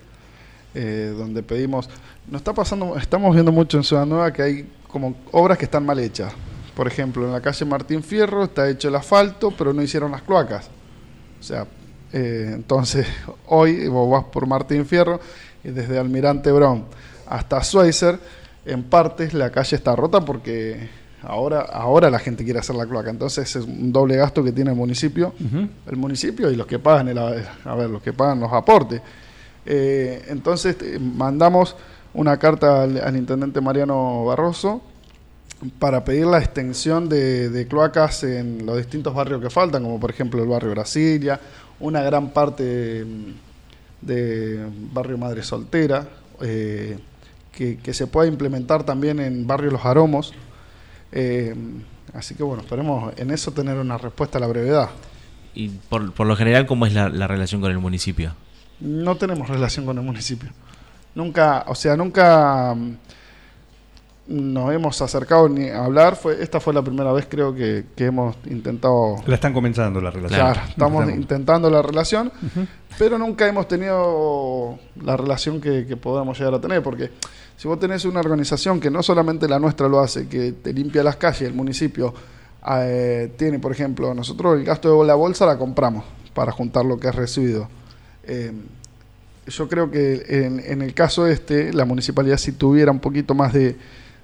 eh, 0.74 1.14
donde 1.18 1.44
pedimos, 1.44 1.90
nos 2.30 2.42
está 2.42 2.54
pasando, 2.54 2.98
estamos 2.98 3.34
viendo 3.34 3.52
mucho 3.52 3.78
en 3.78 3.84
Ciudad 3.84 4.06
Nueva 4.06 4.34
que 4.34 4.42
hay 4.42 4.70
como 4.88 5.16
obras 5.32 5.58
que 5.58 5.66
están 5.66 5.86
mal 5.86 6.00
hechas. 6.00 6.34
Por 6.78 6.86
ejemplo, 6.88 7.26
en 7.26 7.32
la 7.32 7.42
calle 7.42 7.66
Martín 7.66 8.04
Fierro 8.04 8.44
está 8.44 8.70
hecho 8.70 8.90
el 8.90 8.96
asfalto, 8.96 9.52
pero 9.58 9.74
no 9.74 9.82
hicieron 9.82 10.12
las 10.12 10.22
cloacas. 10.22 10.70
O 11.40 11.44
sea, 11.44 11.66
eh, 12.14 12.52
entonces 12.54 13.08
hoy 13.48 13.88
vos 13.88 14.12
vas 14.12 14.26
por 14.26 14.46
Martín 14.46 14.86
Fierro 14.86 15.20
y 15.64 15.70
desde 15.70 15.98
Almirante 15.98 16.52
Brown 16.52 16.86
hasta 17.28 17.64
Schweitzer, 17.64 18.20
en 18.64 18.84
partes 18.84 19.34
la 19.34 19.50
calle 19.50 19.76
está 19.76 19.96
rota 19.96 20.22
porque 20.22 20.88
ahora, 21.24 21.62
ahora 21.62 22.12
la 22.12 22.20
gente 22.20 22.44
quiere 22.44 22.60
hacer 22.60 22.76
la 22.76 22.86
cloaca. 22.86 23.10
Entonces 23.10 23.56
es 23.56 23.66
un 23.66 23.92
doble 23.92 24.16
gasto 24.16 24.44
que 24.44 24.52
tiene 24.52 24.70
el 24.70 24.78
municipio, 24.78 25.34
el 25.88 25.98
municipio 25.98 26.52
y 26.52 26.56
los 26.56 26.68
que 26.68 26.78
pagan 26.78 27.08
el, 27.08 27.18
a 27.18 27.76
ver, 27.76 27.90
los 27.90 28.04
que 28.04 28.14
pagan 28.14 28.40
los 28.40 28.54
aportes. 28.54 29.02
Eh, 29.66 30.26
entonces 30.28 30.78
mandamos 31.02 31.76
una 32.14 32.38
carta 32.38 32.84
al, 32.84 33.02
al 33.02 33.18
intendente 33.18 33.62
Mariano 33.62 34.26
Barroso 34.26 34.84
para 35.80 36.04
pedir 36.04 36.26
la 36.28 36.40
extensión 36.40 37.10
de, 37.10 37.50
de 37.50 37.68
cloacas 37.68 38.24
en 38.24 38.66
los 38.66 38.78
distintos 38.78 39.14
barrios 39.14 39.42
que 39.42 39.50
faltan, 39.50 39.84
como 39.84 40.00
por 40.00 40.10
ejemplo 40.10 40.42
el 40.42 40.50
barrio 40.50 40.72
Brasilia, 40.72 41.40
una 41.80 42.02
gran 42.02 42.30
parte 42.30 43.06
de 44.02 44.68
barrio 44.94 45.18
Madre 45.18 45.44
Soltera, 45.44 46.08
eh, 46.42 46.98
que, 47.52 47.78
que 47.78 47.94
se 47.94 48.08
pueda 48.08 48.28
implementar 48.28 48.84
también 48.84 49.20
en 49.20 49.48
barrio 49.48 49.72
Los 49.72 49.86
Aromos. 49.86 50.34
Eh, 51.12 51.56
así 52.14 52.36
que 52.36 52.44
bueno, 52.44 52.62
esperemos 52.62 53.14
en 53.18 53.32
eso 53.32 53.52
tener 53.52 53.78
una 53.78 53.98
respuesta 53.98 54.38
a 54.38 54.42
la 54.42 54.48
brevedad. 54.48 54.90
Y 55.56 55.70
por, 55.70 56.14
por 56.14 56.28
lo 56.28 56.36
general, 56.36 56.68
¿cómo 56.68 56.86
es 56.86 56.94
la, 56.94 57.10
la 57.10 57.28
relación 57.28 57.62
con 57.62 57.72
el 57.72 57.80
municipio? 57.80 58.36
No 58.80 59.18
tenemos 59.18 59.50
relación 59.50 59.88
con 59.88 59.98
el 59.98 60.04
municipio. 60.04 60.50
Nunca, 61.16 61.66
o 61.68 61.74
sea, 61.74 61.98
nunca 61.98 62.76
nos 64.28 64.74
hemos 64.74 65.02
acercado 65.02 65.48
ni 65.48 65.70
a 65.70 65.86
hablar. 65.86 66.16
Fue, 66.16 66.42
esta 66.42 66.60
fue 66.60 66.74
la 66.74 66.82
primera 66.82 67.12
vez 67.14 67.28
creo 67.30 67.54
que, 67.54 67.86
que 67.96 68.06
hemos 68.06 68.36
intentado... 68.46 69.16
La 69.26 69.36
están 69.36 69.54
comenzando 69.54 70.02
la 70.02 70.12
relación. 70.12 70.40
Claro, 70.40 70.62
estamos 70.68 71.10
intentando 71.10 71.70
la 71.70 71.82
relación, 71.82 72.32
pero 72.98 73.18
nunca 73.18 73.48
hemos 73.48 73.68
tenido 73.68 74.78
la 75.04 75.16
relación 75.16 75.62
que, 75.62 75.86
que 75.86 75.96
podamos 75.96 76.38
llegar 76.38 76.54
a 76.54 76.62
tener, 76.62 76.84
porque 76.84 77.12
si 77.56 77.68
vos 77.68 77.80
tenés 77.80 78.06
una 78.06 78.20
organización 78.20 78.80
que 78.80 78.92
no 78.92 79.02
solamente 79.02 79.48
la 79.48 79.60
nuestra 79.60 79.88
lo 79.88 80.00
hace, 80.00 80.28
que 80.28 80.52
te 80.52 80.74
limpia 80.74 81.04
las 81.04 81.16
calles, 81.16 81.44
el 81.44 81.54
municipio 81.54 82.14
eh, 82.70 83.32
tiene, 83.38 83.60
por 83.60 83.72
ejemplo, 83.72 84.14
nosotros 84.14 84.58
el 84.58 84.66
gasto 84.66 85.02
de 85.02 85.08
la 85.08 85.16
bolsa 85.16 85.46
la 85.46 85.58
compramos 85.58 86.04
para 86.34 86.52
juntar 86.52 86.86
lo 86.86 87.00
que 87.00 87.08
es 87.08 87.16
residuo. 87.16 87.70
Eh, 88.24 88.52
yo 89.48 89.70
creo 89.70 89.90
que 89.90 90.26
en, 90.28 90.60
en 90.60 90.82
el 90.82 90.94
caso 90.94 91.26
este, 91.26 91.72
la 91.72 91.86
municipalidad 91.86 92.36
si 92.38 92.52
tuviera 92.52 92.92
un 92.92 93.00
poquito 93.00 93.34
más 93.34 93.54
de, 93.54 93.78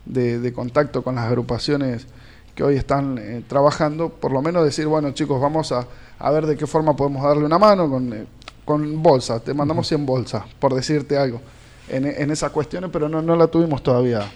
de- 0.05 0.39
de 0.39 0.53
contacto 0.53 1.03
con 1.03 1.15
las 1.15 1.25
agrupaciones 1.25 2.07
que 2.55 2.63
hoy 2.63 2.75
están 2.75 3.17
eh, 3.17 3.43
trabajando, 3.47 4.09
por 4.09 4.31
lo 4.31 4.41
menos 4.41 4.63
decir, 4.63 4.85
bueno 4.85 5.11
chicos, 5.11 5.41
vamos 5.41 5.71
a, 5.71 5.87
a 6.19 6.31
ver 6.31 6.45
de 6.45 6.55
qué 6.55 6.67
forma 6.67 6.95
podemos 6.95 7.23
darle 7.23 7.45
una 7.45 7.57
mano 7.57 7.89
con, 7.89 8.13
eh, 8.13 8.25
con 8.65 9.01
bolsa, 9.01 9.39
te 9.39 9.53
mandamos 9.53 9.87
100 9.87 10.05
bolsas, 10.05 10.43
por 10.59 10.73
decirte 10.75 11.17
algo, 11.17 11.41
en, 11.89 12.05
en 12.05 12.31
esas 12.31 12.51
cuestiones, 12.51 12.89
pero 12.93 13.09
no, 13.09 13.21
no 13.21 13.35
la 13.35 13.47
tuvimos 13.47 13.81
todavía. 13.81 14.29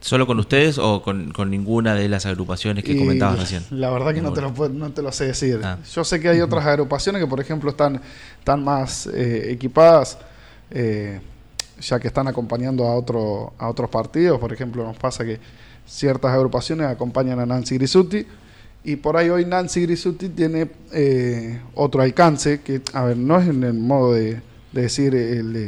¿Solo 0.00 0.26
con 0.26 0.38
ustedes 0.38 0.76
o 0.76 1.00
con, 1.00 1.32
con 1.32 1.50
ninguna 1.50 1.94
de 1.94 2.08
las 2.10 2.26
agrupaciones 2.26 2.84
que 2.84 2.92
Y 2.92 2.98
comentabas 2.98 3.38
recién? 3.38 3.64
La 3.70 3.88
verdad 3.90 4.12
que 4.12 4.20
no 4.20 4.34
te, 4.34 4.42
lo, 4.42 4.50
no 4.68 4.90
te 4.92 5.00
lo 5.00 5.10
sé 5.12 5.26
decir. 5.28 5.60
Ah. 5.64 5.78
Yo 5.90 6.04
sé 6.04 6.20
que 6.20 6.28
hay 6.28 6.40
otras 6.42 6.66
agrupaciones 6.66 7.22
que, 7.22 7.26
por 7.26 7.40
ejemplo, 7.40 7.70
están, 7.70 8.02
están 8.38 8.62
más 8.62 9.06
eh, 9.06 9.50
equipadas, 9.50 10.18
eh, 10.70 11.20
ya 11.80 11.98
que 12.00 12.08
están 12.08 12.28
acompañando 12.28 12.84
a, 12.86 12.94
otro, 12.94 13.52
a 13.58 13.68
otros 13.68 13.90
partidos. 13.90 14.38
Por 14.40 14.52
ejemplo, 14.52 14.84
nos 14.84 14.96
pasa 14.96 15.24
que 15.24 15.38
ciertas 15.86 16.32
agrupaciones 16.32 16.86
acompañan 16.86 17.40
a 17.40 17.46
Nancy 17.46 17.76
Grisuti. 17.76 18.26
Y 18.84 18.96
por 18.96 19.16
ahí 19.16 19.30
hoy 19.30 19.46
Nancy 19.46 19.82
Grisuti 19.82 20.28
tiene 20.28 20.70
eh, 20.92 21.58
otro 21.74 22.02
alcance, 22.02 22.60
que, 22.60 22.82
a 22.92 23.04
ver, 23.04 23.16
no 23.16 23.38
es 23.38 23.48
en 23.48 23.64
el 23.64 23.72
modo 23.74 24.12
de, 24.12 24.40
de 24.72 24.82
decir 24.82 25.14
el, 25.14 25.52
de- 25.52 25.66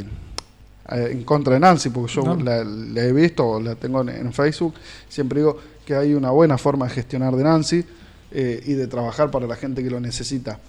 eh, 0.91 1.09
en 1.11 1.23
contra 1.23 1.55
de 1.55 1.59
Nancy, 1.59 1.89
porque 1.89 2.13
yo 2.13 2.23
No. 2.23 2.35
la, 2.35 2.63
la 2.63 3.03
he 3.03 3.11
visto, 3.11 3.45
o 3.47 3.59
la 3.59 3.73
tengo 3.75 4.01
en, 4.01 4.09
en 4.09 4.31
Facebook, 4.33 4.75
siempre 5.09 5.39
digo 5.39 5.57
que 5.85 5.95
hay 5.95 6.13
una 6.13 6.29
buena 6.31 6.57
forma 6.59 6.85
de 6.87 6.93
gestionar 6.93 7.35
de 7.35 7.43
Nancy 7.43 7.83
eh, 8.31 8.61
y 8.65 8.73
de 8.73 8.87
trabajar 8.87 9.31
para 9.31 9.47
la 9.47 9.55
gente 9.55 9.83
que 9.83 9.89
lo 9.89 9.99
necesita. 9.99 10.59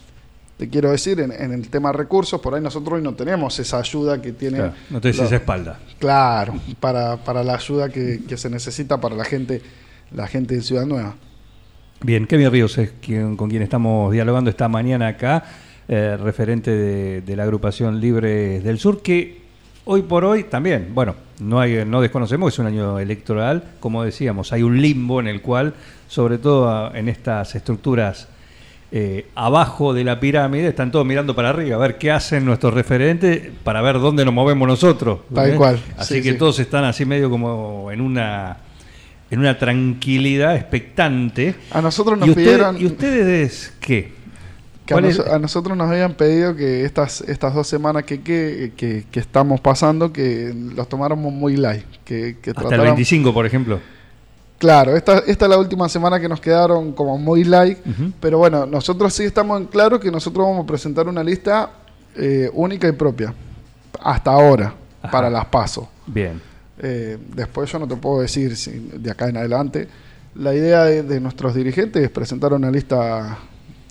Te 0.58 0.68
quiero 0.68 0.90
decir, 0.90 1.20
en, 1.20 1.30
en 1.32 1.52
el 1.52 1.68
tema 1.68 1.92
recursos, 1.92 2.40
por 2.40 2.52
ahí 2.54 2.60
nosotros 2.60 2.96
hoy 2.96 3.02
no 3.02 3.14
tenemos 3.14 3.58
esa 3.60 3.78
ayuda 3.78 4.20
que 4.20 4.32
tiene... 4.32 4.58
Claro, 4.58 4.72
no 4.90 5.00
te 5.00 5.12
lo- 5.14 5.22
esa 5.24 5.36
espalda. 5.36 5.78
Claro, 6.00 6.54
para, 6.80 7.16
para 7.16 7.44
la 7.44 7.54
ayuda 7.54 7.88
que, 7.88 8.20
que 8.28 8.36
se 8.36 8.50
necesita 8.50 9.00
para 9.00 9.14
la 9.14 9.24
gente, 9.24 9.62
la 10.12 10.26
gente 10.26 10.56
de 10.56 10.62
Ciudad 10.62 10.84
Nueva. 10.84 11.14
Bien, 12.02 12.26
Kevin 12.26 12.50
Ríos 12.50 12.76
es 12.76 12.90
quien, 13.00 13.36
con 13.36 13.48
quien 13.48 13.62
estamos 13.62 14.12
dialogando 14.12 14.50
esta 14.50 14.68
mañana 14.68 15.06
acá, 15.08 15.44
eh, 15.86 16.16
referente 16.20 16.70
de, 16.72 17.20
de 17.22 17.36
la 17.36 17.44
agrupación 17.44 18.00
Libre 18.00 18.60
del 18.60 18.78
Sur, 18.80 19.00
que 19.00 19.40
hoy 19.84 20.02
por 20.02 20.24
hoy 20.24 20.42
también, 20.44 20.90
bueno, 20.92 21.14
no, 21.40 21.60
hay, 21.60 21.84
no 21.86 22.00
desconocemos, 22.00 22.52
es 22.52 22.58
un 22.58 22.66
año 22.66 22.98
electoral, 22.98 23.62
como 23.80 24.02
decíamos, 24.02 24.52
hay 24.52 24.62
un 24.64 24.82
limbo 24.82 25.20
en 25.20 25.28
el 25.28 25.40
cual, 25.40 25.74
sobre 26.08 26.38
todo 26.38 26.92
en 26.94 27.08
estas 27.08 27.54
estructuras 27.54 28.26
eh, 28.90 29.26
abajo 29.34 29.92
de 29.92 30.02
la 30.04 30.18
pirámide, 30.20 30.68
están 30.68 30.90
todos 30.90 31.04
mirando 31.04 31.34
para 31.34 31.50
arriba, 31.50 31.76
a 31.76 31.78
ver 31.78 31.98
qué 31.98 32.10
hacen 32.10 32.44
nuestros 32.44 32.72
referentes, 32.74 33.48
para 33.62 33.82
ver 33.82 33.98
dónde 34.00 34.24
nos 34.24 34.32
movemos 34.34 34.66
nosotros. 34.66 35.20
Tal 35.34 35.54
cual, 35.56 35.78
Así 35.96 36.14
sí, 36.16 36.22
que 36.22 36.32
sí. 36.32 36.38
todos 36.38 36.58
están 36.58 36.84
así 36.84 37.04
medio 37.04 37.28
como 37.30 37.90
en 37.92 38.00
una... 38.00 38.58
En 39.30 39.40
una 39.40 39.58
tranquilidad 39.58 40.56
expectante. 40.56 41.54
A 41.72 41.82
nosotros 41.82 42.18
nos 42.18 42.28
¿Y, 42.28 42.30
usted- 42.30 42.42
pidieron... 42.44 42.80
¿Y 42.80 42.86
ustedes 42.86 43.74
qué? 43.78 44.12
Que 44.86 44.94
a, 44.94 44.96
¿Cuál 44.96 45.04
es- 45.04 45.18
nos- 45.18 45.26
a 45.28 45.38
nosotros 45.38 45.76
nos 45.76 45.90
habían 45.90 46.14
pedido 46.14 46.56
que 46.56 46.86
estas 46.86 47.20
estas 47.20 47.52
dos 47.52 47.66
semanas 47.68 48.04
que, 48.04 48.22
que, 48.22 48.72
que- 48.74 49.04
que 49.10 49.20
estamos 49.20 49.60
pasando, 49.60 50.14
que 50.14 50.54
los 50.74 50.88
tomáramos 50.88 51.30
muy 51.30 51.58
light. 51.58 51.84
Que, 52.06 52.38
que 52.40 52.52
Hasta 52.52 52.62
el 52.62 52.68
tratáramos- 52.68 52.84
25, 52.96 53.34
por 53.34 53.44
ejemplo. 53.44 53.80
Claro, 54.58 54.96
esta, 54.96 55.18
esta 55.20 55.44
es 55.44 55.48
la 55.50 55.58
última 55.58 55.88
semana 55.88 56.18
que 56.18 56.28
nos 56.28 56.40
quedaron 56.40 56.92
como 56.92 57.16
muy 57.16 57.44
light. 57.44 57.78
Ujú. 57.86 58.12
Pero 58.20 58.38
bueno, 58.38 58.66
nosotros 58.66 59.14
sí 59.14 59.24
estamos 59.24 59.60
en 59.60 59.66
claro 59.66 60.00
que 60.00 60.10
nosotros 60.10 60.46
vamos 60.46 60.64
a 60.64 60.66
presentar 60.66 61.06
una 61.06 61.22
lista 61.22 61.70
eh, 62.16 62.50
única 62.52 62.88
y 62.88 62.92
propia. 62.92 63.32
Hasta 64.00 64.32
ahora, 64.32 64.74
Ajá. 65.02 65.10
para 65.12 65.30
las 65.30 65.44
pasos. 65.46 65.86
Bien. 66.06 66.40
Eh, 66.80 67.18
después 67.34 67.70
yo 67.70 67.78
no 67.78 67.86
te 67.88 67.96
puedo 67.96 68.20
decir 68.20 68.56
si 68.56 68.90
de 68.94 69.10
acá 69.10 69.28
en 69.28 69.36
adelante. 69.36 69.88
La 70.34 70.54
idea 70.54 70.84
de, 70.84 71.02
de 71.02 71.20
nuestros 71.20 71.54
dirigentes 71.54 72.02
es 72.02 72.10
presentar 72.10 72.52
una 72.52 72.70
lista 72.70 73.38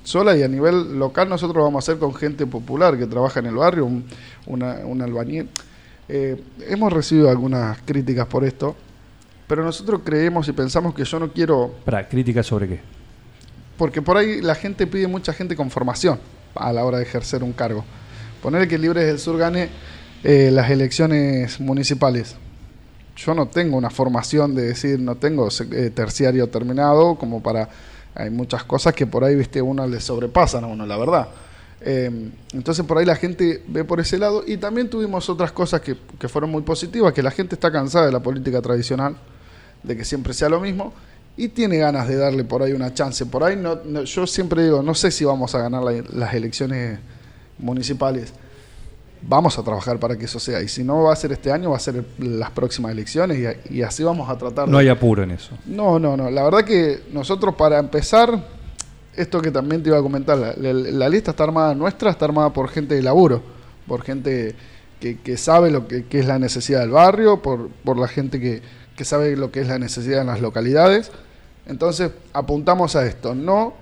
sola 0.04 0.38
y 0.38 0.44
a 0.44 0.48
nivel 0.48 0.98
local 0.98 1.28
nosotros 1.28 1.62
vamos 1.64 1.84
a 1.84 1.92
hacer 1.92 2.00
con 2.00 2.14
gente 2.14 2.46
popular 2.46 2.98
que 2.98 3.06
trabaja 3.08 3.40
en 3.42 3.48
el 3.48 3.56
barrio, 3.56 3.86
un, 3.86 4.06
una, 4.46 4.76
un 4.86 5.02
albañil. 5.02 5.50
Eh, 6.08 6.42
hemos 6.70 6.94
recibido 6.94 7.30
algunas 7.30 7.78
críticas 7.82 8.26
por 8.28 8.46
esto, 8.46 8.76
pero 9.48 9.64
nosotros 9.64 10.02
creemos 10.04 10.48
y 10.48 10.52
pensamos 10.52 10.94
que 10.94 11.04
yo 11.04 11.20
no 11.20 11.32
quiero 11.32 11.74
Para, 11.86 12.08
¿críticas 12.08 12.46
sobre 12.46 12.68
qué? 12.68 12.98
porque 13.78 14.02
por 14.02 14.18
ahí 14.18 14.42
la 14.42 14.56
gente 14.56 14.88
pide 14.88 15.08
mucha 15.08 15.34
gente 15.34 15.56
con 15.56 15.70
formación 15.70 16.20
a 16.56 16.74
la 16.74 16.84
hora 16.84 16.98
de 16.98 17.04
ejercer 17.04 17.44
un 17.44 17.54
cargo. 17.54 17.86
Poner 18.42 18.68
que 18.68 18.78
Libres 18.78 19.06
del 19.06 19.20
Sur 19.20 19.38
gane 19.38 19.70
eh, 20.24 20.50
las 20.52 20.70
elecciones 20.70 21.60
municipales. 21.60 22.36
Yo 23.16 23.34
no 23.34 23.48
tengo 23.48 23.78
una 23.78 23.90
formación 23.90 24.56
de 24.56 24.64
decir, 24.64 25.00
no 25.00 25.16
tengo 25.16 25.50
eh, 25.72 25.92
terciario 25.92 26.48
terminado, 26.48 27.16
como 27.16 27.42
para... 27.42 27.70
Hay 28.16 28.32
muchas 28.32 28.64
cosas 28.64 28.96
que 28.96 29.06
por 29.06 29.24
ahí, 29.24 29.36
viste, 29.36 29.62
uno 29.62 29.86
le 29.86 30.00
sobrepasan 30.00 30.64
a 30.64 30.68
uno, 30.68 30.88
la 30.88 30.98
verdad. 30.98 31.28
Eh, 31.82 32.32
entonces 32.54 32.84
por 32.84 32.98
ahí 32.98 33.06
la 33.06 33.16
gente 33.16 33.62
ve 33.68 33.84
por 33.84 34.00
ese 34.00 34.18
lado 34.18 34.44
y 34.46 34.58
también 34.58 34.90
tuvimos 34.90 35.30
otras 35.30 35.52
cosas 35.52 35.82
que, 35.82 35.96
que 36.20 36.28
fueron 36.28 36.50
muy 36.50 36.64
positivas, 36.64 37.14
que 37.14 37.22
la 37.22 37.30
gente 37.30 37.54
está 37.54 37.72
cansada 37.72 38.08
de 38.08 38.12
la 38.12 38.20
política 38.20 38.60
tradicional, 38.60 39.16
de 39.84 39.96
que 39.98 40.04
siempre 40.06 40.34
sea 40.34 40.50
lo 40.50 40.60
mismo 40.60 40.94
y 41.36 41.50
tiene 41.50 41.78
ganas 41.78 42.08
de 42.08 42.16
darle 42.16 42.44
por 42.44 42.64
ahí 42.64 42.74
una 42.74 42.94
chance. 42.94 43.26
Por 43.26 43.44
ahí 43.44 43.56
no, 43.56 43.80
no- 43.86 44.04
yo 44.04 44.26
siempre 44.28 44.64
digo, 44.64 44.82
no 44.82 44.94
sé 44.96 45.12
si 45.12 45.24
vamos 45.26 45.54
a 45.56 45.60
ganar 45.60 45.84
la- 45.84 46.04
las 46.14 46.34
elecciones 46.34 47.00
municipales. 47.60 48.34
Vamos 49.22 49.58
a 49.58 49.64
trabajar 49.64 50.00
para 50.00 50.16
que 50.18 50.26
eso 50.26 50.40
sea. 50.40 50.62
Y 50.62 50.68
si 50.68 50.84
no 50.84 51.04
va 51.04 51.14
a 51.14 51.16
ser 51.16 51.32
este 51.32 51.52
año, 51.52 51.72
va 51.72 51.78
a 51.78 51.80
ser 51.80 52.06
las 52.20 52.52
próximas 52.52 52.92
elecciones 52.92 53.56
y, 53.70 53.82
así 53.82 54.04
vamos 54.04 54.30
a 54.30 54.38
tratar. 54.38 54.68
No 54.68 54.78
hay 54.78 54.90
apuro 54.90 55.24
en 55.24 55.32
eso. 55.32 55.52
no, 55.66 55.98
no, 56.00 56.16
no. 56.16 56.30
La 56.30 56.44
verdad 56.44 56.64
que 56.64 57.02
nosotros 57.12 57.56
para 57.56 57.80
empezar, 57.80 58.48
esto 59.16 59.42
que 59.42 59.50
también 59.50 59.82
te 59.82 59.90
iba 59.90 59.98
a 59.98 60.02
comentar, 60.04 60.38
la, 60.38 60.54
la- 60.56 60.74
la 60.74 61.10
lista 61.10 61.32
está 61.32 61.44
armada 61.44 61.74
nuestra, 61.74 62.12
está 62.12 62.26
armada 62.26 62.54
por 62.54 62.70
gente 62.70 62.94
de 62.94 63.02
laburo, 63.02 63.42
por 63.88 64.04
gente 64.04 64.54
que, 65.00 65.18
que 65.20 65.36
sabe 65.38 65.72
lo 65.72 65.88
que, 65.88 66.06
que 66.06 66.20
es 66.20 66.26
la 66.28 66.38
necesidad 66.38 66.82
del 66.82 66.92
barrio, 66.92 67.42
por, 67.42 67.70
por 67.70 67.98
la 67.98 68.08
gente 68.08 68.40
que, 68.40 68.62
que 68.98 69.06
sabe 69.06 69.38
lo 69.38 69.52
que 69.52 69.62
es 69.62 69.68
la 69.68 69.80
necesidad 69.80 70.22
en 70.22 70.28
las 70.28 70.42
localidades. 70.42 71.12
Entonces 71.68 72.12
apuntamos 72.34 72.98
a 72.98 73.06
esto, 73.06 73.34
no 73.34 73.76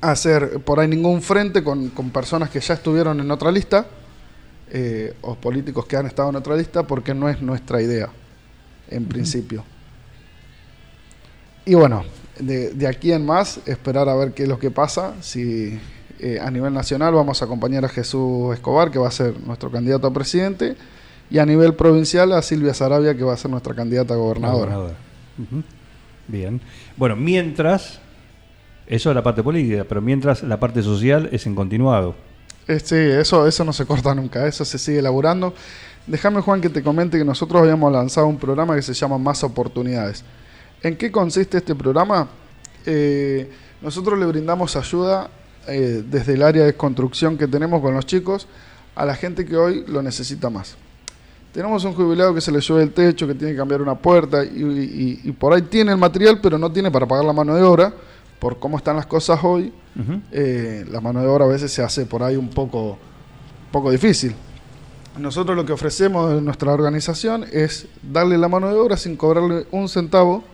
hacer 0.00 0.60
por 0.60 0.80
ahí 0.80 0.88
ningún 0.88 1.22
frente 1.22 1.62
con, 1.62 1.88
con 1.90 2.10
personas 2.10 2.50
que 2.50 2.60
ya 2.60 2.74
estuvieron 2.74 3.20
en 3.20 3.30
otra 3.30 3.52
lista 3.52 3.86
eh, 4.70 5.14
o 5.22 5.36
políticos 5.36 5.86
que 5.86 5.96
han 5.96 6.06
estado 6.06 6.28
en 6.30 6.36
otra 6.36 6.56
lista 6.56 6.82
porque 6.82 7.14
no 7.14 7.28
es 7.28 7.40
nuestra 7.40 7.80
idea, 7.80 8.10
en 8.90 9.06
principio. 9.06 9.64
Y 11.64 11.74
bueno, 11.74 12.04
de, 12.38 12.70
de 12.70 12.86
aquí 12.88 13.12
en 13.12 13.24
más, 13.24 13.60
esperar 13.66 14.08
a 14.08 14.16
ver 14.16 14.32
qué 14.32 14.42
es 14.42 14.48
lo 14.48 14.58
que 14.58 14.72
pasa. 14.72 15.14
Si 15.20 15.78
eh, 16.18 16.38
a 16.40 16.50
nivel 16.50 16.72
nacional 16.72 17.14
vamos 17.14 17.42
a 17.42 17.44
acompañar 17.44 17.84
a 17.84 17.88
Jesús 17.88 18.54
Escobar, 18.54 18.90
que 18.90 18.98
va 18.98 19.08
a 19.08 19.12
ser 19.12 19.38
nuestro 19.40 19.70
candidato 19.70 20.08
a 20.08 20.12
presidente, 20.12 20.76
y 21.30 21.38
a 21.38 21.46
nivel 21.46 21.74
provincial 21.74 22.32
a 22.32 22.42
Silvia 22.42 22.74
Sarabia, 22.74 23.16
que 23.16 23.24
va 23.24 23.34
a 23.34 23.36
ser 23.36 23.50
nuestra 23.50 23.74
candidata 23.74 24.14
a 24.14 24.16
gobernadora. 24.16 24.94
Bien. 26.28 26.60
Bueno, 26.96 27.16
mientras, 27.16 28.00
eso 28.86 29.10
es 29.10 29.14
la 29.14 29.22
parte 29.22 29.42
política, 29.42 29.84
pero 29.88 30.00
mientras 30.00 30.42
la 30.42 30.58
parte 30.58 30.82
social 30.82 31.28
es 31.32 31.46
en 31.46 31.54
continuado. 31.54 32.14
Eh, 32.68 32.80
sí, 32.80 32.96
eso, 32.96 33.46
eso 33.46 33.64
no 33.64 33.72
se 33.72 33.86
corta 33.86 34.14
nunca, 34.14 34.46
eso 34.46 34.64
se 34.64 34.78
sigue 34.78 34.98
elaborando. 34.98 35.54
Déjame, 36.06 36.40
Juan, 36.40 36.60
que 36.60 36.68
te 36.68 36.82
comente 36.82 37.18
que 37.18 37.24
nosotros 37.24 37.62
habíamos 37.62 37.92
lanzado 37.92 38.26
un 38.26 38.38
programa 38.38 38.74
que 38.76 38.82
se 38.82 38.94
llama 38.94 39.18
Más 39.18 39.42
Oportunidades. 39.44 40.24
¿En 40.82 40.96
qué 40.96 41.10
consiste 41.10 41.58
este 41.58 41.74
programa? 41.74 42.28
Eh, 42.84 43.50
nosotros 43.82 44.18
le 44.18 44.26
brindamos 44.26 44.76
ayuda 44.76 45.30
eh, 45.66 46.02
desde 46.08 46.34
el 46.34 46.42
área 46.42 46.64
de 46.64 46.74
construcción 46.74 47.36
que 47.36 47.48
tenemos 47.48 47.80
con 47.80 47.94
los 47.94 48.06
chicos 48.06 48.46
a 48.94 49.04
la 49.04 49.14
gente 49.14 49.44
que 49.44 49.56
hoy 49.56 49.84
lo 49.88 50.02
necesita 50.02 50.48
más. 50.48 50.76
Tenemos 51.56 51.82
un 51.84 51.94
jubilado 51.94 52.34
que 52.34 52.42
se 52.42 52.52
le 52.52 52.60
llueve 52.60 52.82
el 52.82 52.92
techo, 52.92 53.26
que 53.26 53.34
tiene 53.34 53.54
que 53.54 53.56
cambiar 53.56 53.80
una 53.80 53.94
puerta 53.94 54.44
y, 54.44 54.48
y- 54.62 55.20
y 55.24 55.32
por 55.32 55.54
ahí 55.54 55.62
tiene 55.62 55.90
el 55.90 55.96
material, 55.96 56.38
pero 56.42 56.58
no 56.58 56.70
tiene 56.70 56.90
para 56.90 57.06
pagar 57.06 57.24
la 57.24 57.32
mano 57.32 57.54
de 57.54 57.62
obra. 57.62 57.94
Por 58.38 58.58
cómo 58.58 58.76
están 58.76 58.96
las 58.96 59.06
cosas 59.06 59.40
hoy, 59.42 59.72
eh, 60.32 60.84
la 60.90 61.00
mano 61.00 61.22
de 61.22 61.26
obra 61.26 61.46
a 61.46 61.48
veces 61.48 61.72
se 61.72 61.82
hace 61.82 62.04
por 62.04 62.22
ahí 62.22 62.36
un 62.36 62.50
poco, 62.50 62.98
poco 63.72 63.90
difícil. 63.90 64.34
Nosotros 65.18 65.56
lo 65.56 65.64
que 65.64 65.72
ofrecemos 65.72 66.30
en 66.32 66.44
nuestra 66.44 66.74
organización 66.74 67.46
es 67.50 67.86
darle 68.02 68.36
la 68.36 68.48
mano 68.48 68.68
de 68.68 68.74
obra 68.78 68.98
sin 68.98 69.16
cobrarle 69.16 69.64
un 69.70 69.88
centavo. 69.88 70.44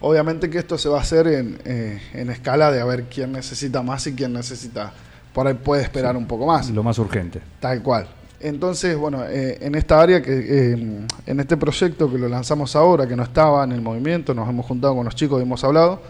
Obviamente 0.00 0.48
que 0.48 0.56
esto 0.56 0.78
se 0.78 0.88
va 0.88 0.96
a 0.96 1.02
hacer 1.02 1.26
en, 1.26 1.58
eh, 1.66 2.00
en 2.14 2.30
escala 2.30 2.70
de 2.72 2.80
a 2.80 2.86
ver 2.86 3.04
quién 3.14 3.32
necesita 3.32 3.82
más 3.82 4.06
y 4.06 4.14
quién 4.14 4.32
necesita, 4.32 4.94
por 5.34 5.46
ahí 5.46 5.52
puede 5.54 5.82
esperar 5.82 6.16
un 6.16 6.26
poco 6.26 6.46
más. 6.46 6.70
Lo 6.70 6.82
más 6.82 6.98
urgente. 6.98 7.42
Tal 7.60 7.82
cual. 7.82 8.08
Entonces, 8.40 8.96
bueno, 8.96 9.24
eh, 9.26 9.58
en 9.60 9.74
esta 9.74 10.00
área, 10.00 10.22
que 10.22 10.32
eh, 10.32 11.06
en 11.26 11.40
este 11.40 11.56
proyecto 11.56 12.10
que 12.10 12.18
lo 12.18 12.28
lanzamos 12.28 12.76
ahora, 12.76 13.06
que 13.06 13.16
no 13.16 13.24
estaba 13.24 13.64
en 13.64 13.72
el 13.72 13.80
movimiento, 13.80 14.32
nos 14.32 14.48
hemos 14.48 14.64
juntado 14.66 14.94
con 14.94 15.04
los 15.04 15.14
chicos 15.14 15.40
y 15.40 15.42
hemos 15.42 15.64
hablado, 15.64 16.00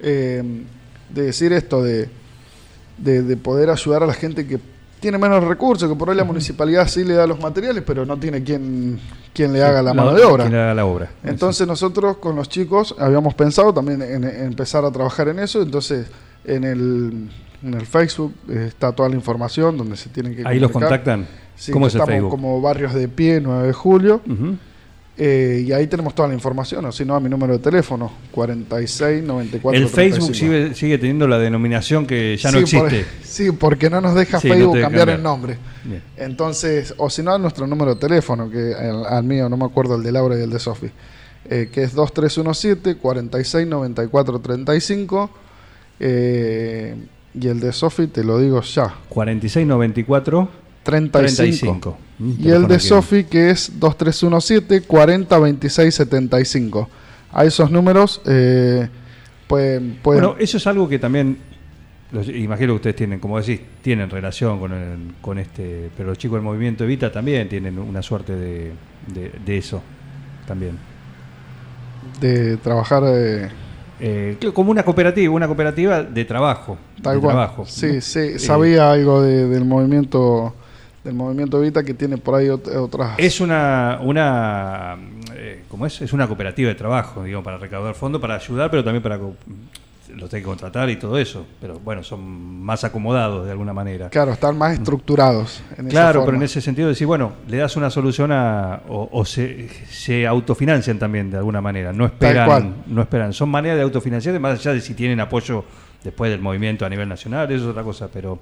eh, 0.00 0.42
de 1.10 1.22
decir 1.22 1.52
esto, 1.52 1.82
de, 1.82 2.08
de, 2.96 3.22
de 3.22 3.36
poder 3.36 3.68
ayudar 3.68 4.02
a 4.02 4.06
la 4.06 4.14
gente 4.14 4.46
que 4.46 4.58
tiene 4.98 5.18
menos 5.18 5.44
recursos, 5.44 5.86
que 5.86 5.94
por 5.94 6.08
ahí 6.08 6.16
la 6.16 6.24
municipalidad 6.24 6.88
sí 6.88 7.04
le 7.04 7.12
da 7.12 7.26
los 7.26 7.38
materiales, 7.38 7.82
pero 7.86 8.06
no 8.06 8.16
tiene 8.16 8.42
quien, 8.42 8.98
quien 9.34 9.52
le 9.52 9.62
haga 9.62 9.82
la 9.82 9.92
mano 9.92 10.14
de 10.14 10.24
obra. 10.24 10.44
Quien 10.44 10.54
le 10.54 10.62
haga 10.62 10.74
la 10.74 10.86
obra. 10.86 11.10
Entonces 11.22 11.66
nosotros 11.66 12.16
con 12.16 12.34
los 12.34 12.48
chicos 12.48 12.94
habíamos 12.98 13.34
pensado 13.34 13.74
también 13.74 14.00
en, 14.00 14.24
en 14.24 14.44
empezar 14.46 14.82
a 14.86 14.90
trabajar 14.90 15.28
en 15.28 15.40
eso, 15.40 15.60
entonces 15.60 16.06
en 16.46 16.64
el, 16.64 17.28
en 17.62 17.74
el 17.74 17.86
Facebook 17.86 18.34
eh, 18.48 18.66
está 18.68 18.92
toda 18.92 19.08
la 19.08 19.14
información 19.14 19.76
donde 19.76 19.96
se 19.98 20.08
tienen 20.08 20.34
que 20.34 20.42
Ahí 20.46 20.58
los 20.58 20.70
contactan. 20.70 21.26
Sí, 21.56 21.72
¿Cómo 21.72 21.86
que 21.86 21.88
es 21.88 21.94
el 21.94 22.00
estamos 22.00 22.14
Facebook? 22.14 22.30
como 22.30 22.60
Barrios 22.60 22.94
de 22.94 23.08
Pie, 23.08 23.40
9 23.40 23.66
de 23.68 23.72
julio, 23.72 24.20
eh, 25.16 25.62
y 25.64 25.70
ahí 25.72 25.86
tenemos 25.86 26.12
toda 26.14 26.26
la 26.26 26.34
información, 26.34 26.84
o 26.86 26.90
si 26.90 27.04
no, 27.04 27.14
a 27.14 27.20
mi 27.20 27.28
número 27.28 27.52
de 27.52 27.60
teléfono, 27.60 28.10
46 28.32 29.22
94 29.22 29.80
El 29.80 29.88
Facebook 29.88 30.32
35. 30.32 30.34
sigue, 30.34 30.74
sigue 30.74 30.98
teniendo 30.98 31.28
la 31.28 31.38
denominación 31.38 32.04
que 32.06 32.36
ya 32.36 32.50
no 32.50 32.66
Sí, 32.66 32.76
por- 32.76 32.86
existe. 32.92 33.06
sí, 33.22 33.52
porque 33.52 33.88
no 33.88 34.00
nos 34.00 34.16
deja 34.16 34.40
Sí, 34.40 34.48
Facebook 34.48 34.72
cambiar, 34.80 34.82
cambiar. 35.06 35.08
el 35.10 35.22
nombre. 35.22 35.56
Bien. 35.84 36.02
Entonces, 36.16 36.92
o 36.96 37.08
si 37.08 37.22
no, 37.22 37.32
a 37.32 37.38
nuestro 37.38 37.66
número 37.68 37.94
de 37.94 38.00
teléfono, 38.00 38.50
que 38.50 38.74
al, 38.74 39.06
al 39.06 39.22
mío, 39.22 39.48
no 39.48 39.56
me 39.56 39.64
acuerdo 39.66 39.94
el 39.94 40.02
de 40.02 40.10
Laura 40.10 40.36
y 40.36 40.42
el 40.42 40.50
de 40.50 40.58
Sofi, 40.58 40.90
eh, 41.48 41.68
que 41.72 41.84
es 41.84 41.94
2317 41.94 42.96
46 42.96 43.68
94 43.68 44.40
35. 44.40 45.30
eh, 46.00 46.96
y 47.40 47.48
el 47.48 47.58
de 47.60 47.72
Sofi, 47.72 48.06
te 48.08 48.22
lo 48.24 48.38
digo 48.38 48.60
ya, 48.62 48.94
4694 49.08 50.48
35. 50.84 51.96
35. 51.96 51.98
Mm, 52.18 52.28
Y 52.28 52.30
el 52.32 52.38
teléfono 52.42 52.68
de 52.68 52.78
Sofi, 52.80 53.24
que 53.24 53.50
es 53.50 53.72
2317 53.80 54.82
40 54.82 55.38
26 55.38 55.94
75. 55.94 56.88
A 57.32 57.44
esos 57.44 57.70
números 57.70 58.20
eh, 58.26 58.88
pueden. 59.48 59.98
pueden 60.02 60.22
Bueno, 60.22 60.36
eso 60.38 60.56
es 60.58 60.66
algo 60.68 60.88
que 60.88 60.98
también, 61.00 61.38
los- 62.12 62.28
imagino 62.28 62.74
que 62.74 62.76
ustedes 62.76 62.96
tienen, 62.96 63.18
como 63.18 63.40
decís, 63.40 63.60
tienen 63.82 64.08
relación 64.10 64.60
con, 64.60 64.72
el- 64.72 65.14
con 65.20 65.38
este, 65.38 65.90
pero 65.96 66.10
los 66.10 66.18
chicos 66.18 66.36
del 66.36 66.44
movimiento 66.44 66.84
Evita 66.84 67.10
también 67.10 67.48
tienen 67.48 67.76
una 67.78 68.02
suerte 68.02 68.36
de, 68.36 68.72
de- 69.12 69.32
de 69.44 69.58
eso, 69.58 69.82
también. 70.46 70.78
de 72.20 72.56
trabajar 72.58 73.02
eh, 73.06 73.48
Eh, 74.00 74.36
como 74.52 74.70
una 74.70 74.82
cooperativa, 74.82 75.32
una 75.32 75.46
cooperativa 75.46 76.02
de 76.02 76.24
trabajo. 76.24 76.76
tal 77.02 77.14
de 77.16 77.20
cual. 77.20 77.32
trabajo, 77.34 77.64
sí, 77.66 78.00
sí, 78.00 78.18
Eh, 78.18 78.38
sabía 78.38 78.90
algo 78.90 79.22
de- 79.22 79.48
del 79.48 79.64
movimiento 79.64 80.54
del 81.04 81.14
movimiento 81.14 81.60
Vita 81.60 81.82
que 81.84 81.94
tiene 81.94 82.16
por 82.16 82.34
ahí 82.34 82.46
ot- 82.48 82.74
otras. 82.76 83.18
Es 83.18 83.40
una, 83.40 83.98
una 84.02 84.96
eh, 85.34 85.62
¿cómo 85.68 85.86
es? 85.86 86.00
Es 86.00 86.12
una 86.12 86.26
cooperativa 86.26 86.68
de 86.68 86.74
trabajo, 86.74 87.22
digamos, 87.22 87.44
para 87.44 87.58
recaudar 87.58 87.94
fondos, 87.94 88.20
para 88.20 88.36
ayudar, 88.36 88.70
pero 88.70 88.82
también 88.82 89.02
para 89.02 89.18
los 89.18 90.32
hay 90.32 90.40
que 90.40 90.46
contratar 90.46 90.88
y 90.90 90.96
todo 90.96 91.18
eso. 91.18 91.44
Pero 91.60 91.78
bueno, 91.80 92.02
son 92.02 92.62
más 92.62 92.84
acomodados 92.84 93.44
de 93.44 93.50
alguna 93.50 93.72
manera. 93.72 94.08
Claro, 94.10 94.32
están 94.32 94.56
más 94.56 94.74
estructurados. 94.74 95.62
En 95.76 95.86
esa 95.88 95.90
Claro, 95.90 96.24
pero 96.24 96.36
en 96.36 96.42
ese 96.44 96.60
sentido 96.60 96.88
decir, 96.88 97.06
bueno, 97.06 97.32
le 97.48 97.56
das 97.58 97.76
una 97.76 97.90
solución 97.90 98.30
a 98.32 98.80
o, 98.88 99.08
o 99.12 99.24
se, 99.24 99.68
se 99.86 100.26
autofinancian 100.26 100.98
también 100.98 101.30
de 101.30 101.36
alguna 101.38 101.60
manera, 101.60 101.92
no 101.92 102.06
esperan, 102.06 102.76
no 102.86 103.02
esperan, 103.02 103.32
son 103.32 103.48
maneras 103.50 103.76
de 103.76 103.82
autofinanciar, 103.82 104.38
más 104.40 104.58
allá 104.60 104.72
de 104.72 104.80
si 104.80 104.94
tienen 104.94 105.20
apoyo 105.20 105.64
después 106.02 106.30
del 106.30 106.40
movimiento 106.40 106.86
a 106.86 106.88
nivel 106.88 107.08
nacional, 107.08 107.50
eso 107.50 107.64
es 107.64 107.70
otra 107.70 107.82
cosa, 107.82 108.08
pero 108.12 108.38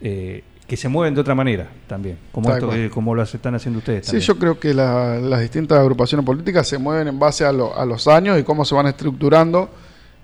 eh, 0.00 0.42
que 0.72 0.76
se 0.78 0.88
mueven 0.88 1.14
de 1.14 1.20
otra 1.20 1.34
manera 1.34 1.68
también, 1.86 2.16
como 2.32 2.48
esto 2.50 2.70
que- 2.70 2.88
como 2.88 3.14
lo 3.14 3.22
están 3.22 3.54
haciendo 3.54 3.80
ustedes. 3.80 4.06
Sí, 4.06 4.12
también. 4.12 4.26
yo 4.26 4.38
creo 4.38 4.58
que 4.58 4.72
la- 4.72 5.18
las 5.18 5.40
distintas 5.42 5.78
agrupaciones 5.78 6.24
políticas 6.24 6.66
se 6.66 6.78
mueven 6.78 7.08
en 7.08 7.18
base 7.18 7.44
a, 7.44 7.52
lo- 7.52 7.76
a 7.78 7.84
los 7.84 8.08
años 8.08 8.40
y 8.40 8.42
cómo 8.42 8.64
se 8.64 8.74
van 8.74 8.86
estructurando. 8.86 9.68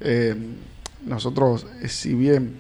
Eh, 0.01 0.35
nosotros, 1.05 1.67
eh, 1.83 1.89
si 1.89 2.15
bien 2.15 2.57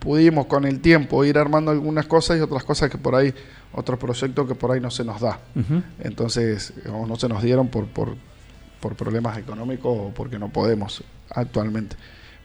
pudimos 0.00 0.46
con 0.46 0.64
el 0.64 0.80
tiempo 0.80 1.24
ir 1.24 1.38
armando 1.38 1.70
algunas 1.70 2.06
cosas 2.06 2.36
y 2.36 2.40
otras 2.40 2.64
cosas 2.64 2.90
que 2.90 2.98
por 2.98 3.14
ahí, 3.14 3.32
otros 3.74 3.96
proyectos 4.00 4.48
que 4.48 4.56
por 4.56 4.72
ahí 4.72 4.80
no 4.80 4.90
se 4.90 5.04
nos 5.04 5.20
da. 5.20 5.38
Entonces, 6.00 6.72
o 6.92 7.06
no 7.06 7.14
se 7.14 7.28
nos 7.28 7.44
dieron 7.44 7.68
por, 7.68 7.86
por, 7.86 8.16
por 8.80 8.96
problemas 8.96 9.38
económicos 9.38 9.96
o 9.96 10.10
porque 10.12 10.36
no 10.36 10.48
podemos 10.48 11.04
actualmente. 11.32 11.94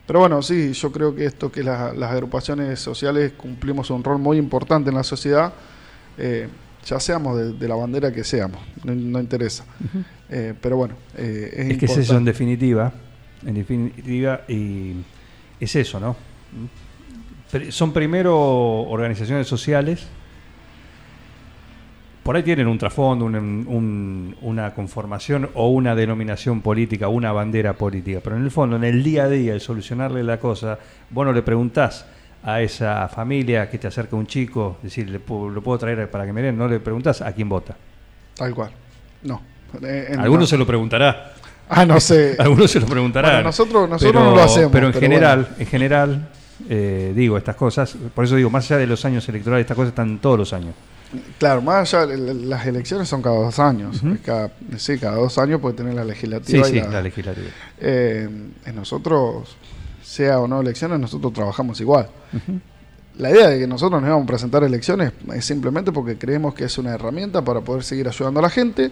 Pero 0.06 0.20
bueno, 0.20 0.40
sí, 0.42 0.72
yo 0.72 0.92
creo 0.92 1.14
que 1.14 1.24
esto 1.26 1.50
que 1.50 1.62
la- 1.62 1.92
las 1.92 2.10
agrupaciones 2.12 2.78
sociales 2.80 3.32
cumplimos 3.36 3.90
un 3.90 4.02
rol 4.04 4.18
muy 4.18 4.38
importante 4.38 4.90
en 4.90 4.96
la 4.96 5.02
sociedad, 5.04 5.52
eh, 6.18 6.48
ya 6.84 7.00
seamos 7.00 7.36
de, 7.36 7.52
de 7.54 7.68
la 7.68 7.74
bandera 7.74 8.12
que 8.12 8.22
seamos, 8.24 8.60
no, 8.84 8.94
no 8.94 9.18
interesa. 9.20 9.64
Eh, 10.30 10.54
pero 10.60 10.76
bueno, 10.76 10.94
eh, 11.16 11.52
es, 11.56 11.70
Es 11.70 11.78
que 11.78 11.86
es 11.86 11.96
eso 11.98 12.16
en 12.16 12.24
definitiva, 12.24 12.92
en 13.44 13.54
definitiva, 13.54 14.42
y 14.48 14.92
es 15.60 15.74
eso, 15.76 15.98
¿no? 16.00 16.16
Son 17.70 17.92
primero 17.92 18.36
organizaciones 18.82 19.46
sociales, 19.46 20.06
por 22.26 22.36
ahí 22.36 22.42
tienen 22.42 22.66
un 22.66 22.76
trasfondo, 22.76 23.24
un- 23.24 23.34
un- 23.36 24.36
una 24.42 24.74
conformación 24.74 25.48
o 25.54 25.68
una 25.68 25.94
denominación 25.94 26.60
política, 26.60 27.06
una 27.08 27.30
bandera 27.32 27.72
política, 27.74 28.20
pero 28.22 28.36
en 28.36 28.42
el 28.44 28.50
fondo, 28.50 28.76
en 28.76 28.84
el 28.84 29.02
día 29.02 29.24
a 29.24 29.28
día, 29.28 29.54
el 29.54 29.60
solucionarle 29.60 30.22
la 30.24 30.38
cosa, 30.38 30.78
vos 31.10 31.24
no 31.24 31.32
le 31.32 31.42
preguntás 31.42 32.04
a 32.42 32.60
esa 32.60 33.08
familia 33.08 33.70
que 33.70 33.78
te 33.78 33.86
acerca 33.86 34.16
un 34.16 34.26
chico, 34.26 34.78
decir, 34.82 35.08
¿le 35.08 35.20
puedo- 35.20 35.48
lo 35.48 35.62
puedo 35.62 35.78
traer 35.78 36.10
para 36.10 36.26
que 36.26 36.32
me 36.32 36.42
den? 36.42 36.58
No 36.58 36.68
le 36.68 36.80
preguntás 36.80 37.22
a 37.22 37.32
quién 37.32 37.48
vota. 37.48 37.76
Tal 38.36 38.54
cual. 38.54 38.70
No. 39.22 39.40
Eh, 39.82 40.08
Algunos 40.18 40.40
no. 40.42 40.46
se 40.46 40.58
lo 40.58 40.66
preguntará. 40.66 41.32
Ah, 41.68 41.86
no 41.86 41.98
sé. 42.00 42.36
Algunos 42.38 42.70
se 42.70 42.80
lo 42.80 42.86
preguntarán. 42.86 43.30
Bueno, 43.32 43.44
nosotros- 43.44 43.88
nosotros 43.88 44.22
no 44.22 44.34
lo 44.36 44.42
hacemos, 44.42 44.70
Pero 44.72 44.86
en 44.88 44.92
pero 44.92 45.00
general, 45.00 45.40
bueno. 45.42 45.56
en 45.58 45.66
general, 45.66 46.28
eh, 46.68 47.12
digo 47.16 47.36
estas 47.38 47.56
cosas. 47.56 47.96
Por 48.14 48.24
eso 48.24 48.36
digo, 48.36 48.50
más 48.50 48.64
allá 48.70 48.78
de 48.78 48.86
los 48.86 49.04
años 49.04 49.28
electorales, 49.28 49.62
estas 49.64 49.76
cosas 49.76 49.88
están 49.90 50.18
todos 50.18 50.38
los 50.38 50.52
años. 50.52 50.74
Claro, 51.38 51.62
más 51.62 51.92
allá, 51.94 52.06
las 52.16 52.66
elecciones 52.66 53.08
son 53.08 53.22
cada 53.22 53.36
dos 53.36 53.58
años. 53.58 54.02
Cada, 54.24 54.50
sí, 54.78 54.98
cada 54.98 55.16
dos 55.16 55.36
años 55.38 55.60
puede 55.60 55.74
tener 55.76 55.94
la 55.94 56.02
Sí, 56.02 56.08
legislativa. 56.08 56.68
y 56.68 56.70
sí, 56.70 56.80
la- 56.80 56.88
la 56.88 57.02
legislativa. 57.02 57.46
Eh, 57.80 58.28
en 58.64 58.74
nosotros, 58.76 59.56
sea 60.02 60.40
o 60.40 60.48
no 60.48 60.60
elecciones, 60.60 60.98
nosotros 61.00 61.32
trabajamos 61.32 61.80
igual. 61.80 62.08
La 63.18 63.30
idea 63.30 63.48
de 63.48 63.58
que 63.58 63.66
nosotros 63.66 64.00
nos 64.00 64.08
íbamos 64.08 64.24
a 64.24 64.26
presentar 64.26 64.62
elecciones 64.62 65.12
es 65.34 65.44
simplemente 65.44 65.90
porque 65.90 66.18
creemos 66.18 66.54
que 66.54 66.64
es 66.64 66.76
una 66.76 66.92
herramienta 66.94 67.42
para 67.42 67.60
poder 67.62 67.82
seguir 67.82 68.06
ayudando 68.06 68.40
a 68.40 68.42
la 68.42 68.50
gente 68.50 68.90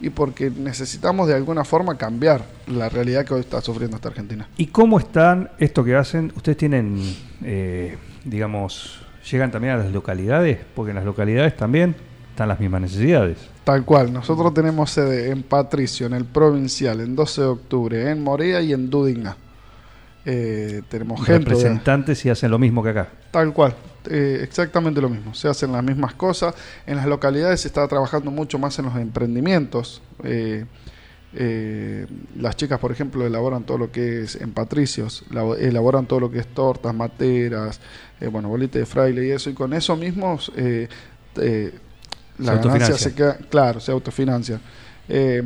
y 0.00 0.10
porque 0.10 0.50
necesitamos 0.50 1.28
de 1.28 1.34
alguna 1.34 1.62
forma 1.62 1.96
cambiar 1.96 2.42
la 2.66 2.88
realidad 2.88 3.24
que 3.24 3.34
hoy 3.34 3.40
está 3.40 3.60
sufriendo 3.60 3.96
esta 3.96 4.08
Argentina. 4.08 4.48
¿Y 4.56 4.66
cómo 4.66 4.98
están 4.98 5.50
esto 5.58 5.84
que 5.84 5.94
hacen? 5.94 6.32
¿Ustedes 6.34 6.58
tienen, 6.58 7.00
eh, 7.44 7.96
digamos, 8.24 9.02
llegan 9.30 9.50
también 9.50 9.74
a 9.74 9.76
las 9.78 9.92
localidades? 9.92 10.58
Porque 10.74 10.90
en 10.90 10.96
las 10.96 11.04
localidades 11.04 11.56
también 11.56 11.94
están 12.30 12.48
las 12.48 12.60
mismas 12.60 12.80
necesidades. 12.82 13.38
Tal 13.64 13.84
cual, 13.84 14.12
nosotros 14.12 14.52
tenemos 14.54 14.90
sede 14.90 15.30
en 15.30 15.42
Patricio, 15.42 16.06
en 16.06 16.14
el 16.14 16.24
Provincial, 16.24 17.00
en 17.00 17.14
12 17.14 17.40
de 17.42 17.46
octubre, 17.46 18.10
en 18.10 18.22
Morea 18.22 18.60
y 18.62 18.72
en 18.72 18.88
Dudigna. 18.90 19.36
Eh, 20.24 20.82
tenemos 20.88 21.18
gente. 21.24 21.32
de- 21.32 21.38
Representantes 21.54 22.24
y 22.26 22.30
hacen 22.30 22.50
lo 22.50 22.58
mismo 22.58 22.82
que 22.82 22.90
acá. 22.90 23.08
Tal 23.30 23.52
cual, 23.52 23.74
eh, 24.08 24.40
exactamente 24.42 25.00
lo 25.00 25.08
mismo. 25.08 25.34
Se 25.34 25.48
hacen 25.48 25.72
las 25.72 25.82
mismas 25.82 26.14
cosas. 26.14 26.54
En 26.86 26.96
las 26.96 27.06
localidades 27.06 27.60
se 27.62 27.68
está 27.68 27.86
trabajando 27.88 28.30
mucho 28.30 28.58
más 28.58 28.78
en 28.78 28.84
los 28.86 28.96
emprendimientos. 28.96 30.02
Eh, 30.24 30.66
eh, 31.32 32.06
las 32.36 32.56
chicas, 32.56 32.78
por 32.80 32.90
ejemplo, 32.92 33.26
elaboran 33.26 33.64
todo 33.64 33.78
lo 33.78 33.92
que 33.92 34.22
es 34.22 34.36
en 34.36 34.52
Patricios, 34.52 35.24
labo- 35.30 35.56
elaboran 35.56 36.06
todo 36.06 36.20
lo 36.20 36.30
que 36.30 36.40
es 36.40 36.46
tortas, 36.48 36.94
materas, 36.94 37.80
eh, 38.20 38.26
bueno, 38.26 38.48
bolite 38.48 38.80
de 38.80 38.86
fraile 38.86 39.26
y 39.26 39.30
eso. 39.30 39.50
Y 39.50 39.54
con 39.54 39.72
eso 39.72 39.96
mismos, 39.96 40.50
eh, 40.56 40.88
eh, 41.36 41.72
la 42.38 42.52
Se 42.60 42.68
ganancia 42.68 42.98
se 42.98 43.14
queda, 43.14 43.38
claro, 43.50 43.80
se 43.80 43.92
autofinancia. 43.92 44.60
Eh, 45.08 45.42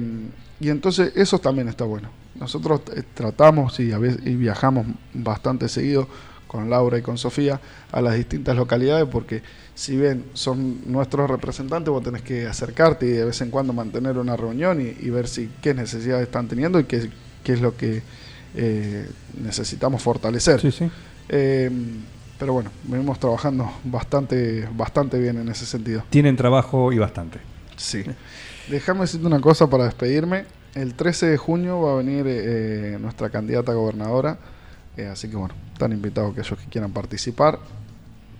y 0.60 0.68
entonces 0.68 1.12
eso 1.16 1.38
también 1.38 1.68
está 1.68 1.84
bueno. 1.84 2.10
Nosotros 2.34 2.82
tratamos 3.14 3.78
y, 3.80 3.92
a 3.92 3.98
veces, 3.98 4.20
y 4.26 4.34
viajamos 4.36 4.86
bastante 5.12 5.68
seguido 5.68 6.08
con 6.54 6.70
Laura 6.70 6.96
y 6.96 7.02
con 7.02 7.18
Sofía 7.18 7.60
a 7.90 8.00
las 8.00 8.14
distintas 8.14 8.54
localidades 8.54 9.08
porque 9.10 9.42
si 9.74 9.96
bien 9.96 10.24
son 10.34 10.82
nuestros 10.86 11.28
representantes 11.28 11.90
vos 11.90 12.04
tenés 12.04 12.22
que 12.22 12.46
acercarte 12.46 13.06
y 13.06 13.10
de 13.10 13.24
vez 13.24 13.40
en 13.40 13.50
cuando 13.50 13.72
mantener 13.72 14.18
una 14.18 14.36
reunión 14.36 14.80
y, 14.80 14.84
y 15.04 15.10
ver 15.10 15.26
si 15.26 15.50
qué 15.60 15.74
necesidades 15.74 16.22
están 16.22 16.46
teniendo 16.46 16.78
y 16.78 16.84
qué, 16.84 17.10
qué 17.42 17.54
es 17.54 17.60
lo 17.60 17.76
que 17.76 18.02
eh, 18.54 19.08
necesitamos 19.42 20.00
fortalecer. 20.00 20.60
Sí, 20.60 20.70
sí. 20.70 20.88
Eh, 21.28 21.70
pero 22.38 22.52
bueno, 22.52 22.70
venimos 22.84 23.18
trabajando 23.18 23.68
bastante, 23.82 24.68
bastante 24.76 25.18
bien 25.18 25.38
en 25.38 25.48
ese 25.48 25.66
sentido. 25.66 26.04
Tienen 26.10 26.36
trabajo 26.36 26.92
y 26.92 26.98
bastante. 26.98 27.40
Sí. 27.76 28.04
Déjame 28.68 29.00
decirte 29.00 29.26
una 29.26 29.40
cosa 29.40 29.68
para 29.68 29.86
despedirme. 29.86 30.44
El 30.76 30.94
13 30.94 31.26
de 31.26 31.36
junio 31.36 31.80
va 31.80 31.94
a 31.94 31.96
venir 31.96 32.26
eh, 32.28 32.96
nuestra 33.00 33.30
candidata 33.30 33.72
a 33.72 33.74
gobernadora. 33.74 34.38
Eh, 34.96 35.06
así 35.06 35.28
que 35.28 35.36
bueno, 35.36 35.54
están 35.72 35.92
invitados 35.92 36.32
aquellos 36.32 36.58
que 36.58 36.66
quieran 36.66 36.92
participar. 36.92 37.58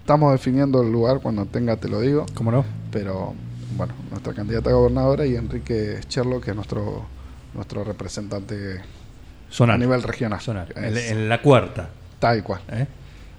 Estamos 0.01 0.33
definiendo 0.33 0.83
el 0.83 0.93
lugar, 0.93 1.21
cuando 1.23 1.47
tenga 1.47 1.77
te 1.77 1.89
lo 1.89 2.01
digo. 2.01 2.27
¿Cómo 2.35 2.51
no? 2.51 2.65
Pero 2.91 3.35
bueno, 3.77 3.95
nuestra 4.11 4.35
candidata 4.35 4.71
a 4.71 4.75
gobernadora 4.75 5.27
y 5.27 5.35
Enrique 5.37 6.01
Cherlo, 6.09 6.41
que 6.41 6.51
es 6.51 6.57
nuestro, 6.57 7.07
nuestro 7.55 7.85
representante 7.85 8.81
Sonar. 9.49 9.77
a 9.77 9.79
nivel 9.79 10.03
regional. 10.03 10.41
Sonar. 10.41 10.73
En, 10.77 10.85
Es 10.85 11.11
en 11.11 11.29
la 11.29 11.41
cuarta. 11.41 11.89
Tal 12.19 12.43
cual. 12.43 12.61
¿eh? 12.71 12.87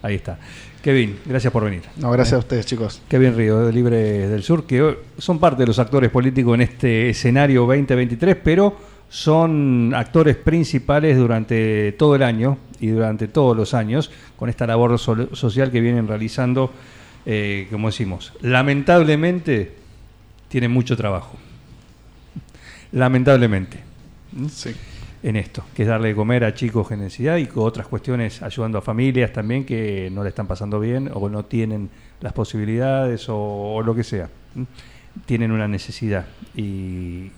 Ahí 0.01 0.15
está. 0.15 0.37
Kevin, 0.81 1.19
gracias 1.25 1.51
por 1.51 1.63
venir. 1.63 1.81
No, 1.97 2.11
gracias 2.11 2.33
a 2.33 2.39
ustedes, 2.39 2.65
chicos. 2.65 3.01
Kevin 3.09 3.35
Río, 3.35 3.65
de 3.65 3.73
Libre 3.73 4.27
del 4.27 4.43
Sur, 4.43 4.65
que 4.65 4.81
hoy 4.81 4.97
son 5.17 5.39
parte 5.39 5.63
de 5.63 5.67
los 5.67 5.79
actores 5.79 6.11
políticos 6.11 6.53
en 6.53 6.61
este 6.61 7.09
escenario 7.09 7.61
2023, 7.61 8.37
pero 8.43 8.75
son 9.15 9.93
actores 9.95 10.35
principales 10.35 11.17
durante 11.17 11.93
todo 11.93 12.15
el 12.17 12.23
año 12.23 12.57
y 12.81 12.87
durante 12.87 13.29
todos 13.29 13.55
los 13.55 13.73
años 13.73 14.11
con 14.35 14.49
esta 14.49 14.67
labor 14.67 14.99
so- 14.99 15.33
social 15.33 15.71
que 15.71 15.79
vienen 15.79 16.05
realizando, 16.05 16.73
eh, 17.25 17.69
como 17.71 17.87
decimos, 17.87 18.33
lamentablemente 18.41 19.71
tienen 20.49 20.71
mucho 20.71 20.97
trabajo. 20.97 21.37
Lamentablemente. 22.91 23.79
Sí. 24.49 24.71
en 25.23 25.37
esto, 25.37 25.63
que 25.73 25.83
es 25.83 25.87
darle 25.87 26.09
de 26.09 26.15
comer 26.15 26.43
a 26.43 26.53
chicos 26.53 26.91
en 26.91 26.99
necesidad 26.99 27.37
y 27.37 27.45
con 27.45 27.63
otras 27.63 27.87
cuestiones 27.87 28.43
ayudando 28.43 28.77
a 28.79 28.81
familias 28.81 29.31
también 29.31 29.63
que 29.65 30.09
no 30.11 30.23
le 30.23 30.29
están 30.29 30.45
pasando 30.45 30.77
bien 30.77 31.09
o 31.13 31.29
no 31.29 31.45
tienen 31.45 31.89
las 32.19 32.33
posibilidades 32.33 33.29
o, 33.29 33.37
o 33.75 33.81
lo 33.81 33.95
que 33.95 34.03
sea. 34.03 34.29
Tienen 35.25 35.51
una 35.53 35.69
necesidad 35.69 36.25
y 36.53 37.31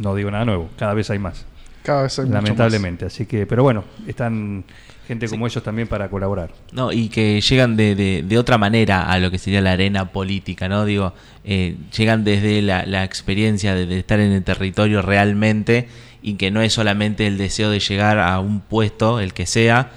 no 0.00 0.14
digo 0.14 0.30
nada 0.30 0.44
nuevo, 0.44 0.68
cada 0.78 0.94
vez 0.94 1.10
hay 1.10 1.18
más, 1.18 1.44
Cada 1.82 2.02
vez 2.02 2.18
hay 2.18 2.26
mucho 2.26 2.34
más. 2.34 2.42
lamentablemente. 2.44 3.04
Así 3.06 3.26
que, 3.26 3.46
pero 3.46 3.62
bueno, 3.62 3.84
están 4.06 4.64
gente 5.06 5.28
como 5.28 5.46
ellos 5.46 5.62
también 5.62 5.88
para 5.88 6.08
colaborar. 6.08 6.50
No, 6.72 6.92
y 6.92 7.08
que 7.08 7.40
llegan 7.40 7.76
de, 7.76 7.94
de, 7.96 8.22
de 8.26 8.38
otra 8.38 8.58
manera 8.58 9.10
a 9.10 9.18
lo 9.18 9.30
que 9.30 9.38
sería 9.38 9.60
la 9.60 9.72
arena 9.72 10.12
política, 10.12 10.68
¿no? 10.68 10.84
Digo, 10.84 11.12
eh, 11.44 11.76
llegan 11.96 12.22
desde 12.24 12.62
la, 12.62 12.86
la 12.86 13.02
experiencia 13.04 13.74
de, 13.74 13.86
de 13.86 13.98
estar 13.98 14.20
en 14.20 14.30
el 14.32 14.44
territorio 14.44 15.02
realmente 15.02 15.88
y 16.22 16.34
que 16.34 16.50
no 16.52 16.60
es 16.62 16.72
solamente 16.74 17.26
el 17.26 17.38
deseo 17.38 17.70
de 17.70 17.80
llegar 17.80 18.18
a 18.20 18.38
un 18.40 18.60
puesto, 18.60 19.18
el 19.20 19.32
que 19.32 19.46
sea, 19.46 19.90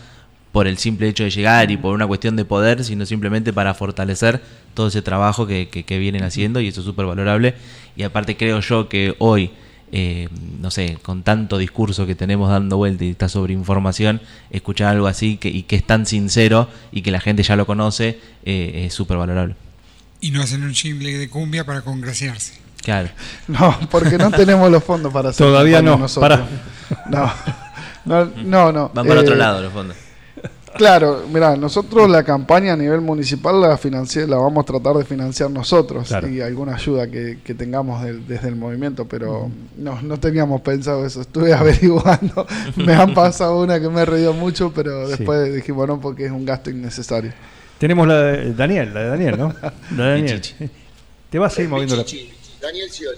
por 0.51 0.67
el 0.67 0.77
simple 0.77 1.07
hecho 1.09 1.23
de 1.25 1.29
llegar 1.31 1.69
y 1.69 1.77
por 1.77 1.93
una 1.93 2.07
cuestión 2.07 2.35
de 2.35 2.45
poder, 2.45 2.83
sino 2.83 3.05
simplemente 3.05 3.53
para 3.53 3.73
fortalecer 3.73 4.41
todo 4.73 4.87
ese 4.87 5.01
trabajo 5.01 5.45
que, 5.45 5.67
que, 5.69 5.83
que 5.83 5.99
vienen 5.99 6.23
haciendo 6.23 6.59
y 6.59 6.67
eso 6.69 6.81
es 6.81 6.85
súper 6.85 7.05
valorable. 7.05 7.53
Y 7.95 8.03
aparte 8.03 8.35
creo 8.37 8.59
yo 8.61 8.87
que 8.89 9.15
hoy, 9.19 9.51
eh, 9.95 10.27
no 10.59 10.71
sé, 10.71 10.97
con 11.03 11.21
tanto 11.21 11.59
discurso 11.59 12.07
que 12.07 12.15
tenemos 12.15 12.49
dando 12.49 12.77
vuelta 12.77 13.05
y 13.05 13.11
esta 13.11 13.29
sobreinformación, 13.29 14.21
escuchar 14.49 14.87
algo 14.87 15.05
así 15.05 15.37
que, 15.37 15.49
y 15.49 15.61
que 15.63 15.75
es 15.75 15.85
tan 15.85 16.07
sincero 16.07 16.67
y 16.91 17.03
que 17.03 17.11
la 17.11 17.19
gente 17.19 17.43
ya 17.43 17.55
lo 17.55 17.67
conoce, 17.67 18.19
eh, 18.43 18.85
es 18.87 18.93
súper 18.95 19.17
valorable. 19.17 19.55
Y 20.19 20.31
no 20.31 20.41
hacen 20.41 20.63
un 20.63 20.73
chimble 20.73 21.15
de 21.15 21.29
cumbia 21.29 21.63
para 21.63 21.81
congraciarse. 21.81 22.53
Claro. 22.81 23.09
No, 23.47 23.77
porque 23.91 24.17
no 24.17 24.31
tenemos 24.31 24.71
los 24.71 24.83
fondos 24.83 25.13
para 25.13 25.29
hacer 25.29 25.45
Todavía 25.45 25.83
no, 25.83 25.95
nosotros. 25.97 26.39
No, 27.07 27.31
no, 28.05 28.25
no. 28.25 28.71
no. 28.71 28.91
Van 28.95 29.05
para 29.07 29.19
Eh, 29.19 29.23
otro 29.23 29.35
lado, 29.35 29.61
los 29.61 29.71
fondos. 29.71 29.95
Claro, 30.75 31.23
mira, 31.31 31.55
nosotros 31.55 32.09
la 32.09 32.23
campaña 32.23 32.73
a 32.73 32.77
nivel 32.77 33.01
municipal 33.01 33.59
la 33.61 33.77
la 34.27 34.37
vamos 34.37 34.63
a 34.63 34.65
tratar 34.65 34.95
de 34.95 35.05
financiar 35.05 35.49
nosotros 35.51 36.07
Claro. 36.07 36.27
y 36.27 36.41
alguna 36.41 36.75
ayuda 36.75 37.07
que, 37.07 37.39
que 37.43 37.53
tengamos 37.53 38.03
desde 38.27 38.47
el 38.47 38.55
movimiento, 38.55 39.05
pero 39.07 39.49
no, 39.77 40.01
no 40.01 40.19
teníamos 40.19 40.61
pensado 40.61 41.05
eso. 41.05 41.21
Estuve 41.21 41.53
averiguando, 41.53 42.45
me 42.75 42.93
han 42.93 43.13
pasado 43.13 43.61
una 43.61 43.79
que 43.79 43.89
me 43.89 44.01
he 44.01 44.05
reído 44.05 44.33
mucho, 44.33 44.71
pero 44.73 45.05
Sí. 45.05 45.11
después 45.17 45.53
dijimos 45.53 45.87
no 45.87 45.99
porque 46.01 46.25
es 46.25 46.31
un 46.31 46.45
gasto 46.45 46.69
innecesario. 46.69 47.33
Tenemos 47.77 48.07
la 48.07 48.21
de 48.21 48.53
Daniel, 48.53 48.93
la 48.93 48.99
de 49.01 49.07
Daniel, 49.09 49.37
¿no? 49.37 49.53
La 49.95 50.05
de 50.05 50.11
Daniel. 50.21 50.41
Chichi. 50.41 50.69
Te 51.29 51.39
vas 51.39 51.57
a 51.57 51.61
ir 51.61 51.69
moviendo 51.69 51.95
la... 51.95 52.03
Daniel 52.61 52.89
Scioli. 52.89 53.17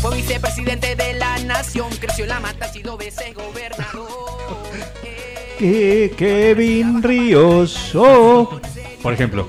Fue 0.00 0.16
vicepresidente 0.16 0.94
de 0.96 1.14
la 1.14 1.38
nación, 1.40 1.88
creció 2.00 2.24
en 2.24 2.30
la 2.30 2.40
mata, 2.40 2.64
ha 2.66 2.68
sido 2.72 2.96
veces 2.96 3.34
gobernador. 3.34 4.08
Que 5.60 6.10
Kevin 6.16 7.02
Ríos, 7.02 7.94
oh. 7.94 8.58
por 9.02 9.12
ejemplo. 9.12 9.46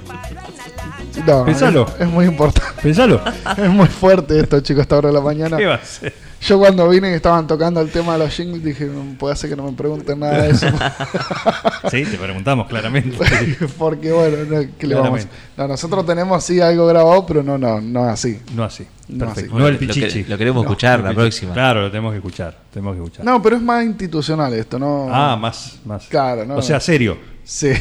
No, 1.28 1.46
Pensalo. 1.46 1.88
Es, 1.96 2.02
es 2.02 2.08
muy 2.08 2.26
importante. 2.26 2.82
Pensalo. 2.82 3.22
Es 3.58 3.70
muy 3.70 3.88
fuerte 3.88 4.40
esto, 4.40 4.60
chicos, 4.62 4.80
a 4.80 4.84
esta 4.84 4.98
hora 4.98 5.10
de 5.10 5.14
la 5.16 5.22
mañana. 5.22 5.58
¿Qué 5.58 5.66
va 5.66 5.76
a 5.76 5.86
ser? 5.86 6.14
Yo 6.42 6.58
cuando 6.58 6.90
vine 6.90 7.12
y 7.12 7.14
estaban 7.14 7.46
tocando 7.46 7.80
el 7.82 7.92
tema 7.92 8.14
de 8.14 8.20
los 8.26 8.34
jingles 8.36 8.64
dije, 8.64 8.86
no 8.86 9.16
puede 9.20 9.36
ser 9.36 9.52
que 9.52 9.56
no 9.56 9.64
me 9.64 9.74
pregunten 9.74 10.20
nada 10.20 10.42
de 10.44 10.50
eso. 10.52 10.66
Sí, 11.92 12.04
te 12.06 12.18
preguntamos 12.18 12.68
claramente. 12.68 13.18
Porque 13.78 14.12
bueno, 14.12 14.38
no, 14.50 14.66
¿qué 14.80 14.88
le 14.88 14.96
vamos? 14.96 15.28
No, 15.58 15.68
nosotros 15.68 16.06
tenemos 16.06 16.44
sí 16.44 16.60
algo 16.62 16.88
grabado, 16.88 17.26
pero 17.26 17.44
no, 17.44 17.58
no, 17.58 17.80
no 17.82 18.06
es 18.08 18.14
así. 18.14 18.40
No 18.56 18.64
así. 18.64 18.88
No 19.10 19.26
Perfecto. 19.26 19.52
así. 19.52 19.60
No 19.60 19.68
el 19.68 19.74
Lo 19.74 19.80
que- 19.80 19.86
pichichi. 19.88 20.24
lo 20.24 20.38
queremos 20.38 20.64
escuchar 20.64 21.02
la 21.02 21.14
próxima. 21.14 21.54
Claro, 21.54 21.82
lo 21.82 21.92
tenemos 21.92 22.12
que 22.12 22.18
escuchar. 22.18 22.58
Tenemos 22.72 22.96
que 22.96 23.04
escuchar. 23.04 23.26
No, 23.26 23.42
pero 23.42 23.58
es 23.58 23.62
más 23.62 23.84
institucional 23.84 24.54
esto, 24.54 24.80
¿no? 24.80 25.10
Ah, 25.12 25.36
más, 25.36 25.80
más. 25.86 26.06
Claro, 26.08 26.46
no. 26.46 26.56
O 26.56 26.62
sea, 26.62 26.80
serio. 26.80 27.18
Sí. 27.44 27.72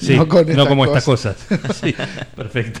Sí, 0.00 0.16
No 0.16 0.28
con 0.28 0.44
como 0.68 0.84
estas 0.84 1.04
cosas. 1.04 1.36
Sí, 1.80 1.94
perfecto. 2.36 2.80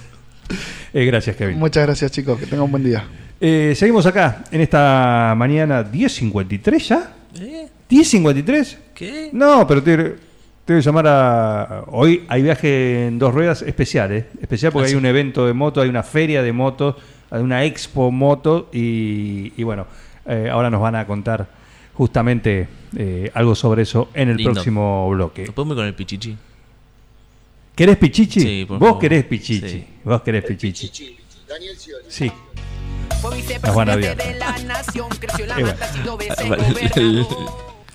Eh, 0.92 1.04
gracias, 1.06 1.36
Kevin. 1.36 1.58
Muchas 1.58 1.84
gracias, 1.86 2.10
chicos. 2.12 2.38
Que 2.38 2.46
tengan 2.46 2.64
un 2.66 2.70
buen 2.70 2.84
día. 2.84 3.04
Eh, 3.40 3.72
seguimos 3.76 4.04
acá 4.06 4.44
en 4.50 4.60
esta 4.60 5.34
mañana 5.36 5.82
10.53 5.90 6.78
ya. 6.88 7.12
¿10.53? 7.90 8.76
¿Qué? 8.94 9.30
No, 9.32 9.66
pero 9.66 9.82
te, 9.82 9.96
te 10.64 10.72
voy 10.72 10.76
a 10.76 10.80
llamar 10.80 11.06
a... 11.08 11.84
Hoy 11.88 12.24
hay 12.28 12.42
viaje 12.42 13.06
en 13.08 13.18
dos 13.18 13.34
ruedas 13.34 13.62
especial, 13.62 14.12
¿eh? 14.12 14.26
Especial 14.40 14.72
porque 14.72 14.84
Ah, 14.84 14.88
hay 14.88 14.92
sí. 14.92 14.96
un 14.98 15.06
evento 15.06 15.46
de 15.46 15.52
moto, 15.54 15.80
hay 15.80 15.88
una 15.88 16.02
feria 16.02 16.42
de 16.42 16.52
motos, 16.52 16.96
hay 17.30 17.42
una 17.42 17.64
expo 17.64 18.10
moto 18.10 18.68
y, 18.72 19.52
y 19.56 19.62
bueno, 19.62 19.86
eh, 20.26 20.48
ahora 20.52 20.70
nos 20.70 20.80
van 20.80 20.94
a 20.96 21.06
contar 21.06 21.46
justamente 21.94 22.68
eh, 22.96 23.30
algo 23.34 23.54
sobre 23.54 23.82
eso 23.82 24.08
en 24.14 24.28
el 24.30 24.36
Lindo. 24.36 24.52
próximo 24.52 25.08
bloque. 25.10 25.44
¿Nos 25.46 25.54
podemos 25.54 25.74
ir 25.74 25.78
con 25.80 25.86
el 25.86 25.94
pichichi? 25.94 26.36
¿Querés 27.74 27.96
pichichi? 27.96 28.40
Sí, 28.40 28.64
por 28.66 28.78
Vos 28.78 28.88
favor. 28.88 29.00
querés 29.00 29.24
pichichi. 29.24 29.68
Sí. 29.68 29.84
Vos 30.04 30.22
querés 30.22 30.44
pichichi. 30.44 30.90
Sí. 32.08 32.32
Fue 33.20 33.36
Nos 33.36 33.74
van 33.74 33.88
a 33.90 33.96
vicepresidente 33.96 34.22
odiar. 34.22 34.36
la 34.36 34.58
gobernador. 36.04 37.26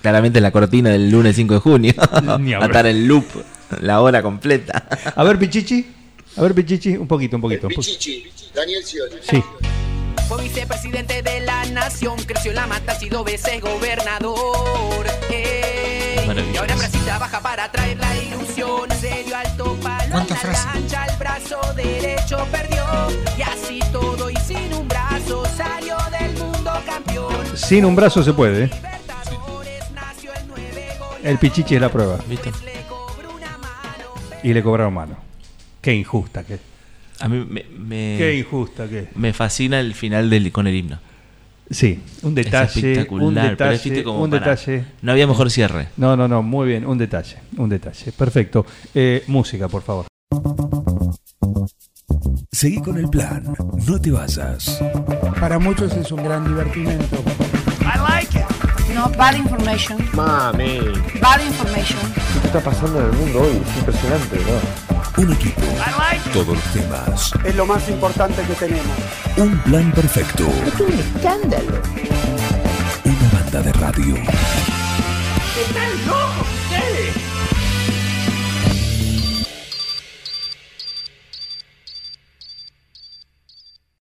Claramente 0.01 0.41
la 0.41 0.51
cortina 0.51 0.89
del 0.89 1.09
lunes 1.09 1.35
5 1.35 1.53
de 1.55 1.59
junio. 1.59 1.93
Ni 2.39 2.53
Va 2.53 2.63
a 2.63 2.65
estar 2.65 2.85
en 2.87 3.07
loop 3.07 3.25
la 3.81 4.01
hora 4.01 4.21
completa. 4.21 4.87
A 5.15 5.23
ver, 5.23 5.37
pichichi. 5.37 5.85
A 6.37 6.41
ver, 6.41 6.53
pichichi. 6.53 6.95
Un 6.97 7.07
poquito, 7.07 7.35
un 7.35 7.41
poquito. 7.41 7.67
po- 7.67 7.81
Daniel 8.55 8.83
Scioli. 8.83 9.15
Sí. 9.21 9.43
Fue 10.27 10.41
vicepresidente 10.43 11.21
de 11.21 11.39
la 11.41 11.63
nación, 11.65 12.17
creció 12.25 12.51
en 12.51 12.55
la 12.55 12.67
mata, 12.67 12.91
ha 12.93 12.95
sido 12.99 13.23
veces 13.23 13.61
gobernador. 13.61 15.05
Maravilloso. 15.29 15.46
Y 16.57 16.59
ahora 16.59 16.75
Brasil 16.75 17.01
trabaja 17.05 17.39
para 17.39 17.71
traer 17.71 17.99
la 17.99 18.17
ilusión. 18.17 18.89
Se 18.99 19.23
dio 19.25 19.37
alto 19.37 19.77
palo 19.83 20.05
en 20.05 20.11
¿Cuántas 20.11 20.43
la 20.43 20.49
frases? 20.49 20.65
cancha, 20.73 21.05
el 21.05 21.17
brazo 21.17 21.59
derecho 21.75 22.47
perdió. 22.51 22.83
Y 23.37 23.41
así 23.43 23.79
todo 23.91 24.31
y 24.31 24.35
sin 24.37 24.73
un 24.73 24.87
brazo 24.87 25.45
salió 25.55 25.95
del 26.19 26.33
mundo 26.33 26.71
campeón. 26.83 27.45
Sin 27.55 27.85
un 27.85 27.95
brazo 27.95 28.23
se 28.23 28.33
puede. 28.33 28.63
¿eh? 28.63 28.69
El 28.71 30.47
9 30.47 30.97
gol. 30.97 31.17
El 31.23 31.37
pichichi 31.37 31.75
es 31.75 31.81
la 31.81 31.89
prueba. 31.89 32.17
¿Viste? 32.27 32.51
Y 34.41 34.51
le 34.51 34.63
cobraron 34.63 34.95
mano. 34.95 35.15
Qué 35.79 35.93
injusta 35.93 36.43
que. 36.43 36.57
A 37.19 37.27
mí 37.27 37.45
me, 37.47 37.65
me, 37.77 38.15
Qué 38.17 38.35
injusta 38.35 38.87
que. 38.87 39.09
me 39.13 39.31
fascina 39.33 39.79
el 39.79 39.93
final 39.93 40.29
del, 40.31 40.51
con 40.51 40.65
el 40.65 40.73
himno. 40.73 40.97
Sí, 41.69 42.01
un 42.23 42.29
Es 42.37 42.45
detalle. 42.45 42.65
espectacular. 42.91 43.27
Un 43.27 43.35
detalle. 43.35 44.03
como 44.03 44.23
Un 44.23 44.29
para- 44.29 44.45
detalle. 44.51 44.85
No 45.01 45.11
había 45.11 45.27
mejor 45.27 45.51
cierre. 45.51 45.89
No, 45.97 46.15
no, 46.15 46.27
no, 46.27 46.41
muy 46.41 46.67
bien, 46.67 46.85
un 46.85 46.97
detalle, 46.97 47.37
un 47.57 47.69
detalle. 47.69 48.11
Perfecto. 48.13 48.65
Eh, 48.95 49.23
música, 49.27 49.67
por 49.67 49.81
favor. 49.81 50.05
Seguí 52.51 52.81
con 52.81 52.97
el 52.97 53.07
plan. 53.09 53.53
No 53.85 53.99
te 53.99 54.11
vayas. 54.11 54.81
Para 55.39 55.59
muchos 55.59 55.93
es 55.95 56.11
un 56.11 56.23
gran 56.23 56.45
divertimento. 56.47 57.23
No, 58.95 59.09
bad 59.15 59.35
information. 59.35 59.97
Mami. 60.13 60.79
Bad 61.21 61.41
information. 61.45 61.99
¿Qué 62.41 62.47
está 62.47 62.59
pasando 62.61 62.99
en 62.99 63.05
el 63.07 63.11
mundo 63.13 63.41
hoy? 63.41 63.61
Es 63.69 63.77
impresionante, 63.77 64.37
¿no? 64.37 64.96
Un 65.17 65.33
equipo. 65.33 65.61
Todos 66.31 66.49
los 66.55 66.63
temas. 66.73 67.31
Es 67.43 67.55
lo 67.55 67.65
más 67.65 67.89
importante 67.89 68.43
que 68.43 68.53
tenemos. 68.53 68.95
Un 69.37 69.57
plan 69.61 69.91
perfecto. 69.91 70.47
Es 70.65 70.79
un 70.79 70.93
escándalo. 70.93 71.81
Una 73.03 73.29
banda 73.33 73.61
de 73.63 73.73
radio. 73.73 74.15
¡Están 74.15 76.07
locos! 76.07 76.66